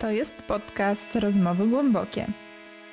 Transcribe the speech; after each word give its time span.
To 0.00 0.10
jest 0.10 0.42
podcast 0.42 1.16
Rozmowy 1.16 1.66
Głębokie. 1.66 2.26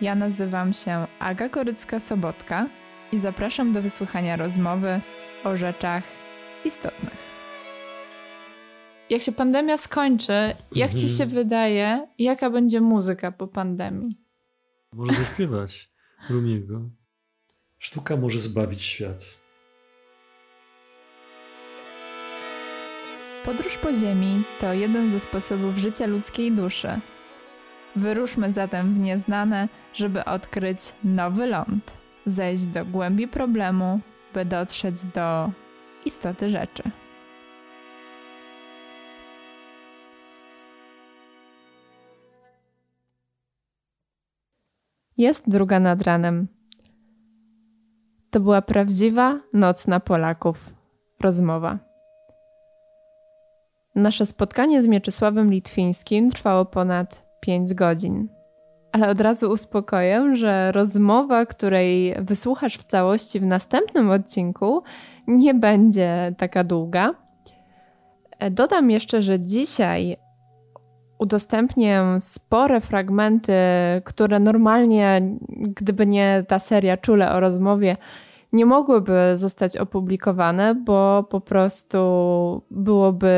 Ja 0.02 0.15
nazywam 0.15 0.73
się 0.73 1.07
Aga 1.20 1.49
Korycka-Sobotka 1.49 2.65
i 3.11 3.20
zapraszam 3.20 3.73
do 3.73 3.81
wysłuchania 3.81 4.36
rozmowy 4.36 5.02
o 5.43 5.57
rzeczach 5.57 6.04
istotnych. 6.65 7.18
Jak 9.09 9.21
się 9.21 9.32
pandemia 9.32 9.78
skończy, 9.78 10.33
jak 10.75 10.93
ci 10.93 11.09
się 11.09 11.25
wydaje, 11.25 12.07
jaka 12.20 12.50
będzie 12.50 12.82
muzyka 12.82 13.32
po 13.32 13.47
pandemii? 13.47 14.18
Może 14.93 15.14
zaśpiewać 15.14 15.92
Rumiego. 16.29 16.89
Sztuka 17.78 18.18
może 18.18 18.39
zbawić 18.39 18.82
świat. 18.82 19.25
Podróż 23.47 23.78
po 23.78 23.93
Ziemi 23.93 24.43
to 24.60 24.74
jeden 24.74 25.10
ze 25.10 25.19
sposobów 25.19 25.78
życia 25.78 26.06
ludzkiej 26.06 26.51
duszy. 26.51 27.00
Wyruszmy 27.96 28.51
zatem 28.51 28.93
w 28.93 29.00
nieznane, 29.00 29.70
żeby 29.93 30.25
odkryć 30.25 30.79
nowy 31.04 31.47
ląd, 31.47 31.97
zejść 32.25 32.66
do 32.66 32.86
głębi 32.86 33.28
problemu, 33.28 34.00
by 34.33 34.45
dotrzeć 34.45 35.03
do 35.03 35.52
istoty 36.06 36.50
rzeczy. 36.50 36.83
Jest 45.17 45.50
druga 45.50 45.80
nad 45.80 46.02
ranem. 46.02 46.48
To 48.31 48.39
była 48.39 48.61
prawdziwa 48.61 49.39
noc 49.53 49.88
na 49.88 50.00
Polaków. 50.00 50.73
Rozmowa. 51.20 51.88
Nasze 53.98 54.26
spotkanie 54.26 54.81
z 54.81 54.88
Mieczysławem 54.88 55.52
Litwińskim 55.52 56.30
trwało 56.30 56.66
ponad 56.66 57.23
5 57.40 57.73
godzin. 57.73 58.28
Ale 58.92 59.09
od 59.09 59.22
razu 59.22 59.52
uspokoję, 59.52 60.36
że 60.36 60.72
rozmowa, 60.72 61.45
której 61.45 62.16
wysłuchasz 62.20 62.78
w 62.78 62.84
całości 62.84 63.40
w 63.40 63.45
następnym 63.45 64.12
odcinku, 64.12 64.84
nie 65.28 65.53
będzie 65.53 66.36
taka 66.38 66.64
długa. 66.64 67.14
Dodam 68.52 68.92
jeszcze, 68.92 69.22
że 69.22 69.40
dzisiaj 69.40 70.18
udostępnię 71.20 72.03
spore 72.20 72.81
fragmenty, 72.81 73.53
które 74.03 74.40
normalnie, 74.40 75.22
gdyby 75.50 76.08
nie 76.08 76.45
ta 76.48 76.59
seria 76.59 76.98
czule 76.98 77.31
o 77.31 77.40
rozmowie, 77.40 77.98
nie 78.53 78.66
mogłyby 78.66 79.31
zostać 79.34 79.78
opublikowane, 79.78 80.75
bo 80.75 81.23
po 81.30 81.42
prostu 81.42 81.98
byłoby 82.72 83.34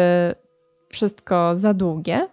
wszystko 0.89 1.57
za 1.57 1.73
długie. 1.73 2.27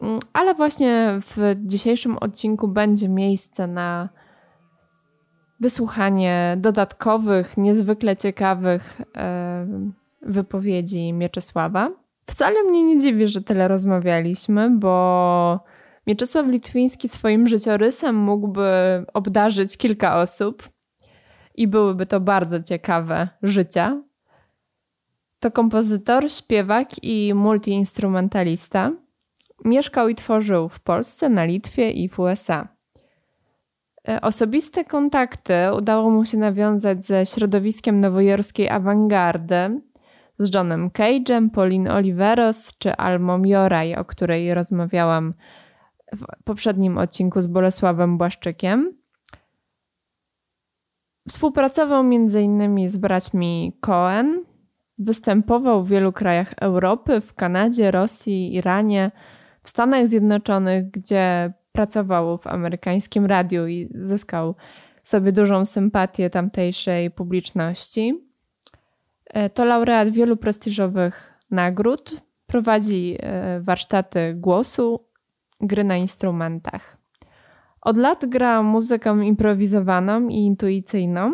Mm, 0.00 0.18
ale 0.32 0.54
właśnie 0.54 1.20
w 1.20 1.54
dzisiejszym 1.64 2.18
odcinku 2.18 2.68
będzie 2.68 3.08
miejsce 3.08 3.66
na 3.66 4.08
wysłuchanie 5.60 6.56
dodatkowych, 6.60 7.56
niezwykle 7.56 8.16
ciekawych 8.16 9.00
wypowiedzi 10.22 11.12
Mieczysława. 11.12 11.90
Wcale 12.26 12.62
mnie 12.62 12.82
nie 12.82 12.98
dziwi, 12.98 13.26
że 13.26 13.42
tyle 13.42 13.68
rozmawialiśmy, 13.68 14.70
bo 14.70 15.60
Mieczysław 16.06 16.46
Litwiński 16.46 17.08
swoim 17.08 17.48
życiorysem 17.48 18.16
mógłby 18.16 18.70
obdarzyć 19.14 19.76
kilka 19.76 20.20
osób 20.20 20.68
i 21.54 21.68
byłyby 21.68 22.06
to 22.06 22.20
bardzo 22.20 22.62
ciekawe 22.62 23.28
życia. 23.42 24.02
To 25.40 25.50
kompozytor, 25.50 26.32
śpiewak 26.32 27.04
i 27.04 27.34
multiinstrumentalista. 27.34 28.92
Mieszkał 29.64 30.08
i 30.08 30.14
tworzył 30.14 30.68
w 30.68 30.80
Polsce, 30.80 31.28
na 31.28 31.44
Litwie 31.44 31.90
i 31.90 32.08
w 32.08 32.18
USA. 32.18 32.68
E, 34.08 34.20
osobiste 34.20 34.84
kontakty 34.84 35.54
udało 35.76 36.10
mu 36.10 36.24
się 36.24 36.38
nawiązać 36.38 37.04
ze 37.04 37.26
środowiskiem 37.26 38.00
nowojorskiej 38.00 38.68
awangardy, 38.68 39.80
z 40.38 40.54
Johnem 40.54 40.90
Cage'em, 40.90 41.50
Pauline 41.50 41.94
Oliveros 41.94 42.78
czy 42.78 42.96
Almą 42.96 43.44
Joraj, 43.44 43.94
o 43.94 44.04
której 44.04 44.54
rozmawiałam 44.54 45.34
w 46.12 46.24
poprzednim 46.44 46.98
odcinku 46.98 47.40
z 47.40 47.46
Bolesławem 47.46 48.18
Błaszczykiem. 48.18 48.96
Współpracował 51.28 52.00
m.in. 52.00 52.88
z 52.88 52.96
braćmi 52.96 53.76
Cohen, 53.80 54.44
występował 54.98 55.84
w 55.84 55.88
wielu 55.88 56.12
krajach 56.12 56.54
Europy, 56.60 57.20
w 57.20 57.34
Kanadzie, 57.34 57.90
Rosji, 57.90 58.54
Iranie, 58.54 59.10
w 59.62 59.68
Stanach 59.68 60.08
Zjednoczonych, 60.08 60.90
gdzie 60.90 61.52
pracował 61.72 62.38
w 62.38 62.46
amerykańskim 62.46 63.26
radiu 63.26 63.66
i 63.66 63.88
zyskał 63.94 64.54
sobie 65.04 65.32
dużą 65.32 65.64
sympatię 65.64 66.30
tamtejszej 66.30 67.10
publiczności. 67.10 68.26
E, 69.26 69.50
to 69.50 69.64
laureat 69.64 70.10
wielu 70.10 70.36
prestiżowych 70.36 71.34
nagród. 71.50 72.20
Prowadzi 72.46 73.16
e, 73.20 73.60
warsztaty 73.60 74.34
głosu, 74.34 75.04
gry 75.60 75.84
na 75.84 75.96
instrumentach. 75.96 76.96
Od 77.80 77.96
lat 77.96 78.26
gra 78.26 78.62
muzykę 78.62 79.24
improwizowaną 79.24 80.28
i 80.28 80.36
intuicyjną. 80.36 81.32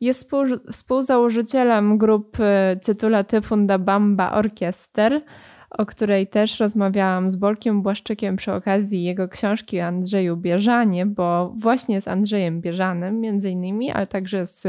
Jest 0.00 0.30
współzałożycielem 0.72 1.98
grupy 1.98 2.44
Cytula 2.82 3.24
Tyfunda 3.24 3.78
Bamba 3.78 4.32
Orkiester, 4.32 5.22
o 5.70 5.86
której 5.86 6.26
też 6.26 6.60
rozmawiałam 6.60 7.30
z 7.30 7.36
Bolkiem 7.36 7.82
Błaszczykiem 7.82 8.36
przy 8.36 8.52
okazji 8.52 9.04
jego 9.04 9.28
książki 9.28 9.80
o 9.80 9.84
Andrzeju 9.84 10.36
Bieżanie, 10.36 11.06
bo 11.06 11.54
właśnie 11.58 12.00
z 12.00 12.08
Andrzejem 12.08 12.60
Bieżanym 12.60 13.20
między 13.20 13.50
innymi, 13.50 13.90
ale 13.90 14.06
także 14.06 14.46
z 14.46 14.66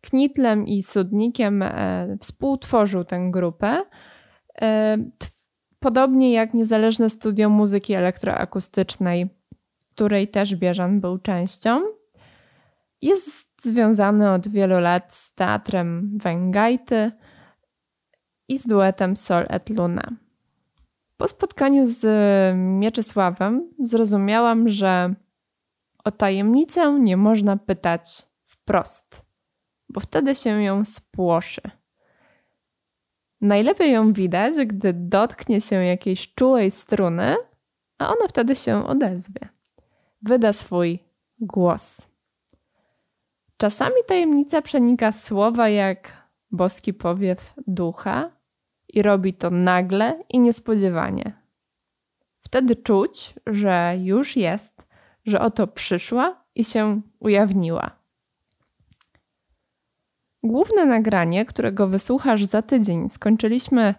Knitlem 0.00 0.66
i 0.66 0.82
Sudnikiem 0.82 1.62
e, 1.62 2.16
współtworzył 2.20 3.04
tę 3.04 3.28
grupę. 3.30 3.82
E, 4.62 4.96
podobnie 5.78 6.32
jak 6.32 6.54
Niezależne 6.54 7.10
Studio 7.10 7.48
Muzyki 7.48 7.94
Elektroakustycznej, 7.94 9.30
której 9.94 10.28
też 10.28 10.56
Bieżan 10.56 11.00
był 11.00 11.18
częścią. 11.18 11.80
Jest 13.02 13.49
związany 13.62 14.30
od 14.30 14.48
wielu 14.48 14.80
lat 14.80 15.14
z 15.14 15.34
teatrem 15.34 16.18
Węgajty 16.22 17.12
i 18.48 18.58
z 18.58 18.66
duetem 18.66 19.16
Sol 19.16 19.46
et 19.48 19.70
Luna. 19.70 20.10
Po 21.16 21.28
spotkaniu 21.28 21.86
z 21.86 22.06
Mieczysławem 22.56 23.70
zrozumiałam, 23.82 24.68
że 24.68 25.14
o 26.04 26.10
tajemnicę 26.10 26.92
nie 27.00 27.16
można 27.16 27.56
pytać 27.56 28.22
wprost 28.46 29.30
bo 29.90 30.00
wtedy 30.00 30.34
się 30.34 30.62
ją 30.62 30.84
spłoszy. 30.84 31.60
Najlepiej 33.40 33.92
ją 33.92 34.12
widać, 34.12 34.66
gdy 34.66 34.92
dotknie 34.92 35.60
się 35.60 35.76
jakiejś 35.76 36.34
czułej 36.34 36.70
struny, 36.70 37.36
a 37.98 38.08
ona 38.08 38.28
wtedy 38.28 38.56
się 38.56 38.86
odezwie. 38.86 39.48
Wyda 40.22 40.52
swój 40.52 40.98
głos. 41.38 42.09
Czasami 43.60 43.96
tajemnica 44.06 44.62
przenika 44.62 45.12
słowa 45.12 45.68
jak 45.68 46.26
boski 46.50 46.94
powiew 46.94 47.54
ducha 47.66 48.30
i 48.88 49.02
robi 49.02 49.34
to 49.34 49.50
nagle 49.50 50.24
i 50.28 50.38
niespodziewanie. 50.38 51.32
Wtedy 52.40 52.76
czuć, 52.76 53.34
że 53.46 53.94
już 53.98 54.36
jest, 54.36 54.82
że 55.26 55.40
oto 55.40 55.66
przyszła 55.66 56.44
i 56.54 56.64
się 56.64 57.00
ujawniła. 57.18 57.90
Główne 60.42 60.86
nagranie, 60.86 61.44
którego 61.44 61.88
wysłuchasz 61.88 62.44
za 62.44 62.62
tydzień, 62.62 63.08
skończyliśmy 63.08 63.94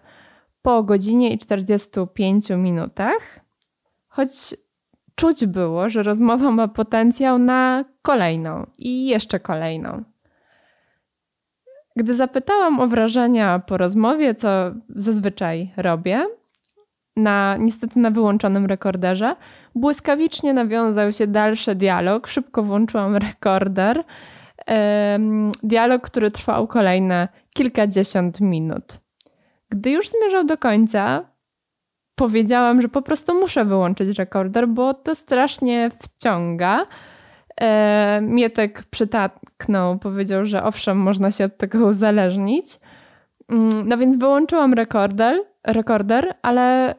po 0.62 0.82
godzinie 0.82 1.32
i 1.32 1.38
45 1.38 2.50
minutach, 2.50 3.40
choć 4.08 4.54
czuć 5.14 5.46
było, 5.46 5.88
że 5.88 6.02
rozmowa 6.02 6.50
ma 6.50 6.68
potencjał 6.68 7.38
na 7.38 7.84
kolejną 8.02 8.66
i 8.78 9.06
jeszcze 9.06 9.40
kolejną. 9.40 10.02
Gdy 11.96 12.14
zapytałam 12.14 12.80
o 12.80 12.86
wrażenia 12.86 13.58
po 13.58 13.76
rozmowie, 13.76 14.34
co 14.34 14.48
zazwyczaj 14.88 15.72
robię, 15.76 16.26
na, 17.16 17.56
niestety 17.56 17.98
na 17.98 18.10
wyłączonym 18.10 18.66
rekorderze, 18.66 19.36
błyskawicznie 19.74 20.52
nawiązał 20.52 21.12
się 21.12 21.26
dalszy 21.26 21.74
dialog. 21.74 22.28
Szybko 22.28 22.62
włączyłam 22.62 23.16
rekorder 23.16 24.04
dialog, 25.62 26.02
który 26.02 26.30
trwał 26.30 26.66
kolejne 26.66 27.28
kilkadziesiąt 27.54 28.40
minut. 28.40 28.98
Gdy 29.68 29.90
już 29.90 30.08
zmierzał 30.08 30.44
do 30.44 30.58
końca, 30.58 31.24
powiedziałam, 32.22 32.82
że 32.82 32.88
po 32.88 33.02
prostu 33.02 33.40
muszę 33.40 33.64
wyłączyć 33.64 34.18
rekorder, 34.18 34.68
bo 34.68 34.94
to 34.94 35.14
strasznie 35.14 35.90
wciąga. 36.02 36.86
Mietek 38.20 38.84
przytaknął, 38.90 39.98
powiedział, 39.98 40.46
że 40.46 40.64
owszem, 40.64 40.98
można 40.98 41.30
się 41.30 41.44
od 41.44 41.56
tego 41.56 41.86
uzależnić. 41.86 42.66
Mm, 43.48 43.88
no 43.88 43.98
więc 43.98 44.16
wyłączyłam 44.16 44.74
rekorder, 44.74 45.40
rekorder 45.66 46.34
ale 46.42 46.94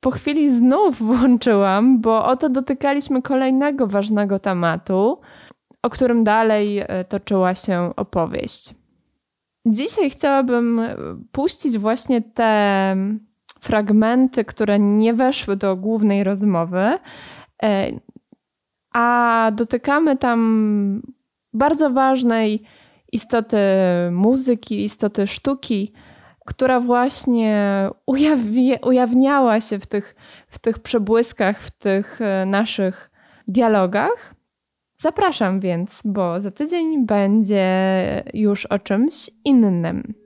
po 0.00 0.10
chwili 0.10 0.50
znów 0.50 0.98
włączyłam, 1.08 2.00
bo 2.00 2.26
oto 2.26 2.48
dotykaliśmy 2.48 3.22
kolejnego 3.22 3.86
ważnego 3.86 4.38
tematu, 4.38 5.20
o 5.82 5.90
którym 5.90 6.24
dalej 6.24 6.78
e, 6.78 7.04
toczyła 7.04 7.54
się 7.54 7.92
opowieść. 7.96 8.74
Dzisiaj 9.66 10.10
chciałabym 10.10 10.78
e, 10.78 10.96
puścić 11.32 11.78
właśnie 11.78 12.22
te 12.22 12.96
fragmenty, 13.62 14.44
które 14.44 14.78
nie 14.78 15.14
weszły 15.14 15.56
do 15.56 15.76
głównej 15.76 16.24
rozmowy, 16.24 16.98
e, 17.62 17.90
a 18.94 19.50
dotykamy 19.54 20.16
tam 20.16 21.02
bardzo 21.52 21.90
ważnej 21.90 22.62
istoty 23.12 23.58
muzyki, 24.10 24.84
istoty 24.84 25.26
sztuki, 25.26 25.92
która 26.46 26.80
właśnie 26.80 27.88
ujawi, 28.06 28.74
ujawniała 28.82 29.60
się 29.60 29.78
w 29.78 29.86
tych, 29.86 30.14
w 30.48 30.58
tych 30.58 30.78
przebłyskach, 30.78 31.60
w 31.60 31.70
tych 31.70 32.20
e, 32.20 32.46
naszych 32.46 33.10
dialogach. 33.48 34.34
Zapraszam 34.98 35.60
więc, 35.60 36.02
bo 36.04 36.40
za 36.40 36.50
tydzień 36.50 37.06
będzie 37.06 37.64
już 38.34 38.66
o 38.66 38.78
czymś 38.78 39.30
innym. 39.44 40.21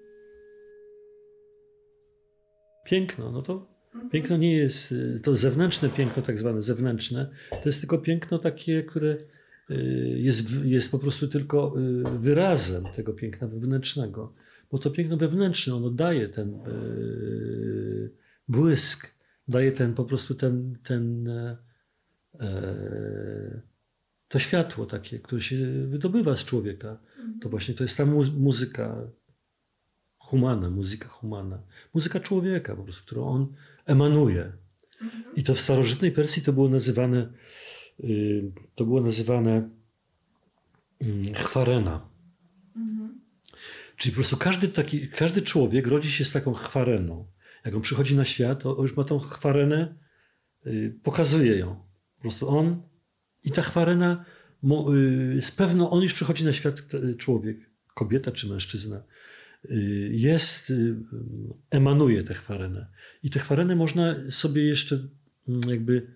Piękno, 2.87 3.33
no 3.33 3.43
to 3.43 3.67
piękno 4.12 4.37
nie 4.37 4.56
jest, 4.56 4.94
e, 5.17 5.21
to 5.21 5.37
zewnętrzne 5.37 5.88
piękno, 5.88 6.23
tak 6.23 6.38
zwane 6.38 6.62
zewnętrzne, 6.62 7.31
to 7.50 7.62
jest 7.69 7.81
tylko 7.81 7.99
piękno 7.99 8.38
takie, 8.38 8.83
które 8.83 9.17
e, 9.71 9.75
jest, 10.19 10.65
jest 10.65 10.91
po 10.91 10.99
prostu 10.99 11.29
tylko 11.29 11.75
wyrazem 12.19 12.85
tego 12.97 13.12
piękna 13.12 13.49
wewnętrznego 13.49 14.33
bo 14.71 14.79
to 14.79 14.91
piękno 14.91 15.17
wewnętrzne, 15.17 15.75
ono 15.75 15.91
daje 15.91 16.29
ten 16.29 16.59
błysk, 18.49 19.15
daje 19.49 19.73
ten 19.73 19.94
po 19.94 20.05
prostu 20.05 20.35
ten, 20.35 20.79
ten 20.85 21.25
yy, 22.41 23.61
to 24.29 24.39
światło 24.39 24.87
takie, 24.87 25.19
które 25.19 25.43
się 25.43 25.87
wydobywa 25.87 26.37
z 26.37 26.44
człowieka. 26.44 26.99
To 27.41 27.49
właśnie 27.49 27.75
to 27.75 27.85
jest 27.85 27.97
ta 27.97 28.06
mu 28.06 28.25
muzyka 28.39 29.09
humana, 30.26 30.70
muzyka 30.70 31.08
humana, 31.08 31.62
muzyka 31.94 32.20
człowieka 32.20 32.76
po 32.76 32.82
prostu, 32.82 33.05
którą 33.05 33.26
on 33.26 33.55
emanuje. 33.84 34.52
I 35.37 35.43
to 35.43 35.55
w 35.55 35.61
starożytnej 35.61 36.12
Persji 36.12 36.43
to 36.43 36.52
było 36.52 36.69
nazywane, 36.69 37.32
yy, 37.99 38.52
to 38.75 38.84
było 38.84 39.00
nazywane 39.00 39.70
mm, 41.00 41.34
chwarena. 41.34 42.08
Czyli 43.96 44.12
po 44.12 44.17
prostu 44.17 44.37
każdy, 44.37 44.69
taki, 44.69 45.08
każdy 45.08 45.43
człowiek 45.43 45.87
rodzi 45.87 46.11
się 46.12 46.25
z 46.25 46.32
taką 46.32 46.55
chwareną. 46.55 47.26
Jak 47.64 47.75
on 47.75 47.81
przychodzi 47.81 48.17
na 48.17 48.25
świat, 48.25 48.62
to 48.62 48.82
już 48.82 48.96
ma 48.96 49.05
tą 49.05 49.19
chwarenę, 49.19 49.94
yy, 50.64 50.99
pokazuje 51.02 51.58
ją. 51.58 51.76
Po 52.17 52.20
prostu 52.20 52.49
on 52.49 52.82
i 53.44 53.50
ta 53.50 53.62
chwarena, 53.62 54.25
yy, 54.62 55.43
z 55.43 55.50
pewno 55.50 55.90
on 55.90 56.02
już 56.02 56.12
przychodzi 56.12 56.44
na 56.44 56.52
świat 56.52 56.82
człowiek, 57.19 57.56
kobieta 57.94 58.31
czy 58.31 58.49
mężczyzna, 58.49 59.02
jest, 60.11 60.71
y, 60.71 60.97
emanuje 61.71 62.25
tę 62.25 62.35
chwarenę. 62.35 62.87
I 63.23 63.31
tę 63.31 63.39
chwarenę 63.39 63.77
można 63.77 64.17
sobie 64.31 64.65
jeszcze 64.65 65.09
mm, 65.49 65.61
jakby 65.69 66.07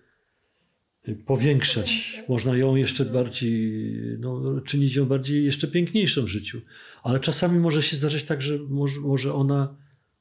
powiększać. 1.26 2.20
Można 2.28 2.56
ją 2.56 2.76
jeszcze 2.76 3.04
bardziej, 3.04 3.92
no, 4.18 4.60
czynić 4.60 4.94
ją 4.94 5.06
bardziej 5.06 5.44
jeszcze 5.44 5.68
piękniejszą 5.68 6.22
w 6.22 6.28
życiu. 6.28 6.60
Ale 7.02 7.20
czasami 7.20 7.58
może 7.58 7.82
się 7.82 7.96
zdarzyć 7.96 8.24
tak, 8.24 8.42
że 8.42 8.58
może, 8.58 9.00
może 9.00 9.34
ona 9.34 9.76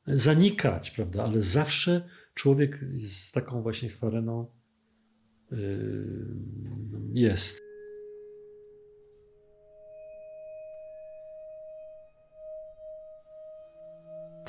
zanikać, 0.08 0.92
prawda? 0.92 1.24
Ale 1.24 1.42
zawsze 1.42 2.02
człowiek 2.34 2.80
z 2.96 3.32
taką 3.32 3.62
właśnie 3.62 3.90
chwareną 3.90 4.46
jest. 7.14 7.59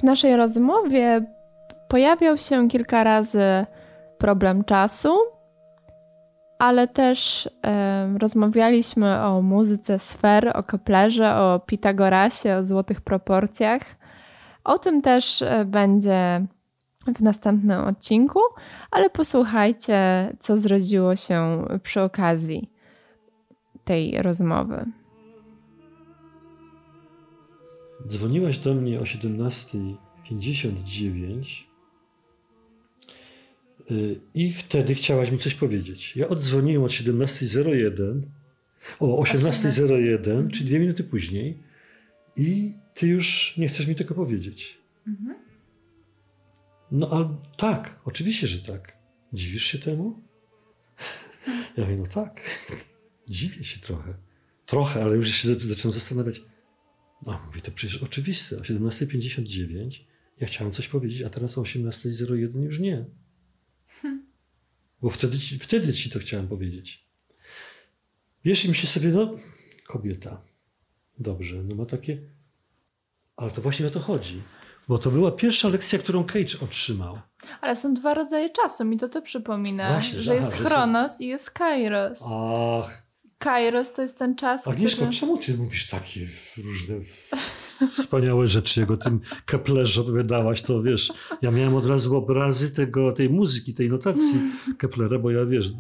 W 0.01 0.03
naszej 0.03 0.37
rozmowie 0.37 1.25
pojawiał 1.89 2.39
się 2.39 2.69
kilka 2.69 3.05
razy 3.05 3.67
problem 4.19 4.65
czasu, 4.65 5.15
ale 6.59 6.89
też 6.89 7.49
e, 7.67 8.19
rozmawialiśmy 8.19 9.25
o 9.25 9.43
muzyce 9.43 9.99
sfer, 9.99 10.53
o 10.55 10.63
Keplerze, 10.63 11.37
o 11.37 11.61
Pitagorasie, 11.67 12.57
o 12.57 12.65
złotych 12.65 13.01
proporcjach. 13.01 13.83
O 14.65 14.79
tym 14.79 15.03
też 15.03 15.43
e, 15.43 15.65
będzie 15.65 16.47
w 17.17 17.21
następnym 17.21 17.81
odcinku, 17.81 18.41
ale 18.91 19.11
posłuchajcie, 19.11 20.31
co 20.39 20.59
zrodziło 20.59 21.17
się 21.17 21.65
przy 21.83 22.03
okazji 22.03 22.71
tej 23.85 24.23
rozmowy. 24.23 25.00
Dzwoniłaś 28.09 28.59
do 28.59 28.75
mnie 28.75 29.01
o 29.01 29.03
17.59 29.03 31.71
Y, 33.91 34.21
I 34.35 34.53
wtedy 34.53 34.95
chciałaś 34.95 35.31
mi 35.31 35.39
coś 35.39 35.55
powiedzieć. 35.55 36.17
Ja 36.17 36.29
oddzwoniłem 36.29 36.85
od 36.85 36.91
17.01, 36.91 38.23
o 39.01 39.23
18.01, 39.23 40.51
czyli 40.51 40.67
dwie 40.67 40.79
minuty 40.79 41.05
później, 41.05 41.63
i 42.37 42.75
ty 42.95 43.07
już 43.07 43.57
nie 43.57 43.69
chcesz 43.69 43.87
mi 43.87 43.95
tego 43.95 44.15
powiedzieć. 44.15 44.79
Mhm. 45.07 45.39
No 46.91 47.11
ale 47.11 47.37
tak, 47.57 48.01
oczywiście, 48.05 48.47
że 48.47 48.73
tak. 48.73 48.97
Dziwisz 49.33 49.65
się 49.65 49.79
temu? 49.79 50.23
Ja 51.77 51.85
mówię, 51.85 51.97
no 51.97 52.07
tak. 52.07 52.41
Dziwię 53.29 53.65
się 53.65 53.81
trochę. 53.81 54.15
Trochę, 54.67 55.03
ale 55.03 55.17
już 55.17 55.29
się 55.29 55.55
zaczynam 55.55 55.93
zastanawiać. 55.93 56.43
No, 57.27 57.41
mówię, 57.47 57.61
to 57.61 57.71
przecież 57.71 58.03
oczywiste. 58.03 58.57
O 58.57 58.61
17.59 58.61 60.01
ja 60.41 60.47
chciałem 60.47 60.73
coś 60.73 60.89
powiedzieć, 60.89 61.23
a 61.23 61.31
teraz 61.31 61.59
o 61.59 61.63
18.01 61.63 62.63
już 62.63 62.79
nie. 62.79 63.05
Bo 65.03 65.11
wtedy, 65.11 65.39
wtedy 65.39 65.93
ci 65.93 66.11
to 66.11 66.19
chciałem 66.19 66.49
powiedzieć. 66.49 67.07
Wiesz, 68.45 68.65
mi 68.65 68.75
się 68.75 68.87
sobie, 68.87 69.09
no, 69.09 69.37
kobieta. 69.87 70.43
Dobrze, 71.19 71.63
no 71.63 71.75
ma 71.75 71.87
takie. 71.87 72.19
Ale 73.37 73.51
to 73.51 73.63
właśnie 73.63 73.87
o 73.87 73.91
to 73.91 74.01
chodzi. 74.01 74.43
Bo 74.89 74.99
to 74.99 75.11
była 75.11 75.33
pierwsza 75.33 75.69
lekcja, 75.69 75.99
którą 75.99 76.25
Cage 76.25 76.61
otrzymał. 76.61 77.21
Ale 77.61 77.77
są 77.77 77.95
dwa 77.95 78.15
rodzaje 78.15 78.51
czasu, 78.51 78.85
mi 78.85 78.99
to 78.99 79.09
to 79.09 79.23
przypomina. 79.23 79.93
Właśnie, 79.93 80.19
że, 80.19 80.25
że 80.25 80.35
jest 80.35 80.53
Chronos 80.53 81.19
są... 81.19 81.25
i 81.25 81.27
jest 81.27 81.51
Kairos. 81.51 82.23
Ach. 82.33 83.10
Kairos 83.41 83.93
to 83.93 84.03
jest 84.03 84.19
ten 84.19 84.37
czas. 84.37 84.69
Agnieszko, 84.69 85.03
który... 85.03 85.13
czemu 85.13 85.39
ty 85.39 85.57
mówisz 85.57 85.89
takie 85.89 86.21
różne 86.65 86.95
wspaniałe 87.99 88.47
rzeczy, 88.47 88.81
jak 88.81 88.91
o 88.91 88.97
tym 88.97 89.21
Keplerze 89.47 90.01
opowiadałaś, 90.01 90.63
to 90.63 90.83
wiesz, 90.83 91.13
ja 91.43 91.51
miałem 91.51 91.75
od 91.75 91.87
razu 91.87 92.17
obrazy 92.17 92.75
tego, 92.75 93.13
tej 93.13 93.31
muzyki, 93.31 93.75
tej 93.75 93.89
notacji 93.89 94.35
Keplera, 94.79 95.19
bo 95.19 95.31
ja 95.31 95.47
wiesz, 95.47 95.73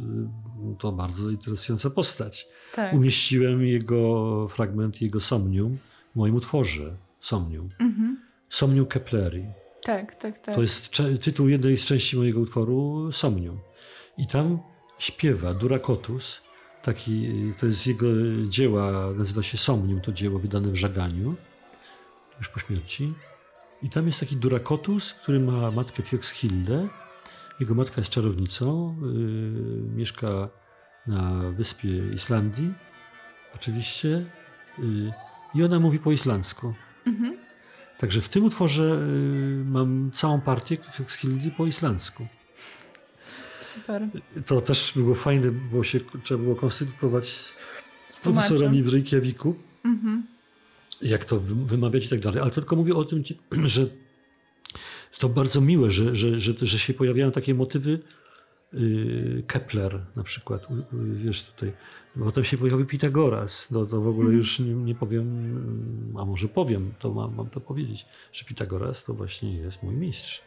to 0.78 0.92
bardzo 0.92 1.30
interesująca 1.30 1.90
postać. 1.90 2.48
Tak. 2.74 2.94
Umieściłem 2.94 3.66
jego 3.66 4.48
fragment, 4.48 5.02
jego 5.02 5.20
Somnium 5.20 5.78
w 6.12 6.16
moim 6.16 6.34
utworze 6.34 6.96
Somnium. 7.20 7.68
Mhm. 7.78 8.20
Somnium 8.48 8.86
Kepleri. 8.86 9.44
Tak, 9.82 10.14
tak, 10.14 10.38
tak. 10.38 10.54
To 10.54 10.62
jest 10.62 10.96
tytuł 11.20 11.48
jednej 11.48 11.78
z 11.78 11.84
części 11.84 12.16
mojego 12.16 12.40
utworu 12.40 13.08
Somnium. 13.12 13.58
I 14.18 14.26
tam 14.26 14.58
śpiewa 14.98 15.54
Durakotus, 15.54 16.40
taki, 16.82 17.28
to 17.60 17.66
jest 17.66 17.86
jego 17.86 18.06
dzieła, 18.48 19.12
nazywa 19.16 19.42
się 19.42 19.58
Somnium, 19.58 20.00
to 20.00 20.12
dzieło 20.12 20.38
wydane 20.38 20.68
w 20.68 20.76
Żaganiu 20.76 21.36
już 22.38 22.48
po 22.48 22.60
śmierci. 22.60 23.14
I 23.82 23.90
tam 23.90 24.06
jest 24.06 24.20
taki 24.20 24.36
Durakotus, 24.36 25.14
który 25.14 25.40
ma 25.40 25.70
matkę 25.70 26.02
Fioxhildę. 26.02 26.88
Jego 27.60 27.74
matka 27.74 28.00
jest 28.00 28.10
czarownicą, 28.10 28.96
yy, 29.02 29.96
mieszka 29.96 30.48
na 31.06 31.50
wyspie 31.50 32.12
Islandii, 32.14 32.72
oczywiście. 33.54 34.26
Yy, 34.78 35.12
I 35.54 35.64
ona 35.64 35.80
mówi 35.80 35.98
po 35.98 36.12
islandzku. 36.12 36.74
Mhm. 37.06 37.38
Także 37.98 38.20
w 38.20 38.28
tym 38.28 38.44
utworze 38.44 38.84
yy, 38.84 39.64
mam 39.64 40.10
całą 40.14 40.40
partię 40.40 40.76
Fioxhildy 40.92 41.50
po 41.50 41.66
islandzku. 41.66 42.26
Super. 43.74 44.08
To 44.46 44.60
też 44.60 44.92
było 44.96 45.14
fajne, 45.14 45.50
bo 45.52 45.84
się 45.84 46.00
trzeba 46.24 46.42
było 46.42 46.56
konstytuować 46.56 47.28
z 48.10 48.20
profesorami 48.20 48.82
w 48.82 48.88
Reykjaviku. 48.88 49.54
Mhm 49.84 50.22
jak 51.02 51.24
to 51.24 51.40
wymawiać 51.40 52.06
i 52.06 52.08
tak 52.08 52.20
dalej. 52.20 52.40
Ale 52.40 52.50
to 52.50 52.54
tylko 52.54 52.76
mówię 52.76 52.94
o 52.94 53.04
tym, 53.04 53.22
że 53.64 53.86
to 55.18 55.28
bardzo 55.28 55.60
miłe, 55.60 55.90
że, 55.90 56.16
że, 56.16 56.40
że, 56.40 56.52
że 56.62 56.78
się 56.78 56.94
pojawiają 56.94 57.32
takie 57.32 57.54
motywy. 57.54 57.98
Y, 58.74 59.44
Kepler 59.46 60.00
na 60.16 60.22
przykład, 60.22 60.66
wiesz 60.92 61.44
tutaj, 61.44 61.72
potem 62.18 62.44
się 62.44 62.58
pojawił 62.58 62.86
Pitagoras, 62.86 63.70
no 63.70 63.86
to 63.86 64.00
w 64.00 64.08
ogóle 64.08 64.26
mm. 64.26 64.38
już 64.38 64.58
nie, 64.58 64.74
nie, 64.74 64.94
powiem, 64.94 66.14
a 66.18 66.24
może 66.24 66.48
powiem, 66.48 66.94
to 66.98 67.14
mam, 67.14 67.34
mam 67.34 67.50
to 67.50 67.60
powiedzieć, 67.60 68.06
że 68.32 68.44
Pitagoras 68.44 69.04
to 69.04 69.14
właśnie 69.14 69.56
jest 69.56 69.82
mój 69.82 69.94
mistrz. 69.94 70.42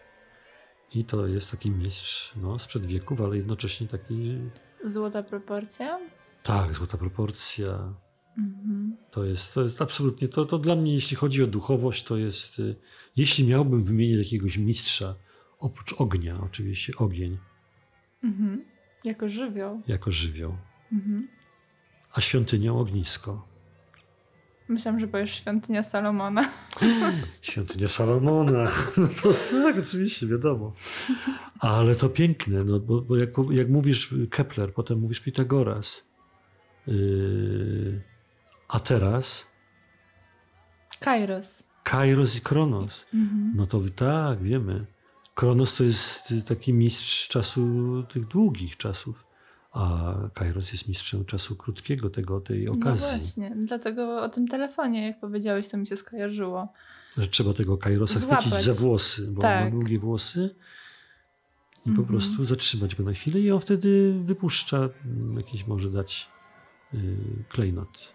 I 0.93 1.05
to 1.05 1.27
jest 1.27 1.51
taki 1.51 1.71
mistrz 1.71 2.33
no, 2.35 2.59
sprzed 2.59 2.85
wieków, 2.85 3.21
ale 3.21 3.37
jednocześnie 3.37 3.87
taki. 3.87 4.37
Złota 4.83 5.23
proporcja? 5.23 5.99
Tak, 6.43 6.75
złota 6.75 6.97
proporcja. 6.97 7.93
Mhm. 8.37 8.97
To 9.11 9.23
jest, 9.23 9.53
to 9.53 9.61
jest 9.61 9.81
absolutnie, 9.81 10.27
to, 10.27 10.45
to 10.45 10.57
dla 10.57 10.75
mnie, 10.75 10.93
jeśli 10.93 11.17
chodzi 11.17 11.43
o 11.43 11.47
duchowość, 11.47 12.03
to 12.03 12.17
jest, 12.17 12.59
y, 12.59 12.75
jeśli 13.15 13.47
miałbym 13.47 13.83
wymienić 13.83 14.17
jakiegoś 14.17 14.57
mistrza, 14.57 15.15
oprócz 15.59 15.93
ognia, 16.01 16.39
oczywiście 16.41 16.93
ogień, 16.97 17.37
Mhm. 18.23 18.65
Jako 19.03 19.29
żywioł. 19.29 19.81
jako 19.87 20.11
żywioł, 20.11 20.57
Mhm. 20.91 21.27
a 22.13 22.21
świątynią 22.21 22.79
ognisko. 22.79 23.47
Myślałam, 24.67 24.99
że 24.99 25.07
powiesz 25.07 25.35
świątynia 25.35 25.83
Salomona. 25.83 26.49
Świątynia 27.41 27.87
Salomona. 27.87 28.67
No 28.97 29.07
to 29.07 29.33
tak, 29.51 29.77
oczywiście, 29.87 30.27
wiadomo. 30.27 30.73
Ale 31.59 31.95
to 31.95 32.09
piękne, 32.09 32.63
no, 32.63 32.79
bo, 32.79 33.01
bo 33.01 33.17
jak, 33.17 33.29
jak 33.51 33.69
mówisz 33.69 34.15
Kepler, 34.29 34.73
potem 34.73 34.99
mówisz 34.99 35.19
Pitagoras. 35.19 36.05
Yy, 36.87 38.01
a 38.67 38.79
teraz 38.79 39.45
Kairos. 40.99 41.63
Kairos 41.83 42.37
i 42.37 42.41
Kronos. 42.41 43.05
Mhm. 43.13 43.53
No 43.55 43.67
to 43.67 43.81
tak, 43.95 44.43
wiemy. 44.43 44.85
Kronos 45.35 45.75
to 45.75 45.83
jest 45.83 46.33
taki 46.47 46.73
mistrz 46.73 47.27
czasu, 47.27 48.03
tych 48.03 48.27
długich 48.27 48.77
czasów, 48.77 49.25
a 49.73 50.13
Kairos 50.33 50.71
jest 50.71 50.87
mistrzem 50.87 51.25
czasu 51.25 51.55
krótkiego, 51.55 52.09
tego, 52.09 52.41
tej 52.41 52.65
No 52.65 52.73
okazji. 52.73 53.07
właśnie, 53.17 53.53
dlatego 53.55 54.21
o 54.23 54.29
tym 54.29 54.47
telefonie, 54.47 55.07
jak 55.07 55.19
powiedziałeś, 55.19 55.69
to 55.69 55.77
mi 55.77 55.87
się 55.87 55.97
skojarzyło. 55.97 56.67
że 57.17 57.27
trzeba 57.27 57.53
tego 57.53 57.77
Kairosa 57.77 58.19
Złapać. 58.19 58.45
chwycić 58.45 58.63
za 58.63 58.73
włosy, 58.73 59.27
bo 59.31 59.41
Tak. 59.41 59.57
on 59.57 59.63
ma 59.65 59.71
długie 59.71 59.99
włosy 59.99 60.55
i 61.79 61.83
po 61.83 61.89
Mhm. 61.89 62.07
prostu 62.07 62.43
zatrzymać 62.43 62.95
go 62.95 63.03
na 63.03 63.13
chwilę 63.13 63.39
i 63.39 63.51
on 63.51 63.59
wtedy 63.61 64.13
wypuszcza, 64.25 64.77
mm, 65.05 65.37
jakiś 65.37 65.67
może 65.67 65.89
dać 65.91 66.29
yy, 66.93 66.99
klejnot. 67.49 68.12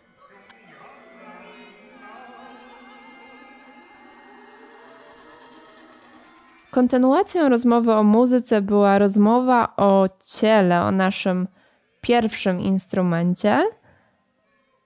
Kontynuacją 6.71 7.49
rozmowy 7.49 7.93
o 7.93 8.03
muzyce 8.03 8.63
była 8.63 8.99
rozmowa 8.99 9.77
o 9.77 10.07
ciele, 10.39 10.83
o 10.83 10.91
naszym 10.91 11.49
pierwszym 12.01 12.61
instrumencie. 12.61 13.65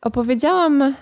Opowiedziałam 0.03 0.95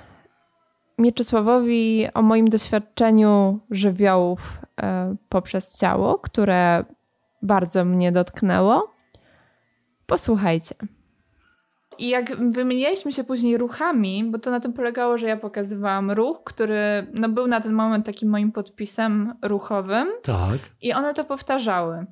Mieczysławowi 0.99 2.08
o 2.14 2.22
moim 2.22 2.49
doświadczeniu 2.49 3.60
żywiołów 3.70 4.58
e, 4.82 5.16
poprzez 5.28 5.78
ciało, 5.78 6.18
które 6.18 6.84
bardzo 7.42 7.84
mnie 7.84 8.12
dotknęło. 8.12 8.94
Posłuchajcie. 10.06 10.75
I 12.00 12.09
jak 12.09 12.37
wymienialiśmy 12.52 13.12
się 13.12 13.25
później 13.25 13.59
ruchami, 13.59 14.25
bo 14.25 14.38
to 14.38 14.50
na 14.50 14.61
tym 14.61 14.73
polegało, 14.73 15.19
że 15.19 15.26
ja 15.26 15.37
pokazywałam 15.37 16.11
ruch, 16.11 16.45
który 16.45 17.07
no, 17.14 17.28
był 17.28 17.47
na 17.47 17.61
ten 17.61 17.73
moment 17.73 18.07
takim 18.07 18.28
moim 18.28 18.52
podpisem 18.52 19.35
ruchowym. 19.42 20.09
Tak, 20.23 20.59
I 20.83 20.92
one 20.92 21.14
to 21.14 21.25
powtarzały. 21.25 22.07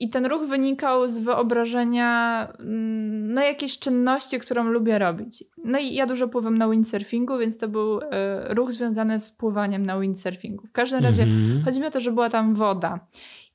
I 0.00 0.10
ten 0.10 0.26
ruch 0.26 0.48
wynikał 0.48 1.08
z 1.08 1.18
wyobrażenia 1.18 2.40
mm, 2.60 3.34
no, 3.34 3.42
jakiejś 3.42 3.78
czynności, 3.78 4.38
którą 4.38 4.64
lubię 4.64 4.98
robić. 4.98 5.44
No 5.64 5.78
i 5.78 5.94
ja 5.94 6.06
dużo 6.06 6.28
pływam 6.28 6.58
na 6.58 6.68
windsurfingu, 6.68 7.38
więc 7.38 7.58
to 7.58 7.68
był 7.68 8.00
e, 8.00 8.54
ruch 8.54 8.72
związany 8.72 9.18
z 9.18 9.32
pływaniem 9.32 9.86
na 9.86 10.00
windsurfingu. 10.00 10.66
W 10.66 10.72
każdym 10.72 11.02
razie 11.02 11.22
Mhm. 11.22 11.62
chodzi 11.64 11.80
mi 11.80 11.86
o 11.86 11.90
to, 11.90 12.00
że 12.00 12.12
była 12.12 12.30
tam 12.30 12.54
woda. 12.54 13.00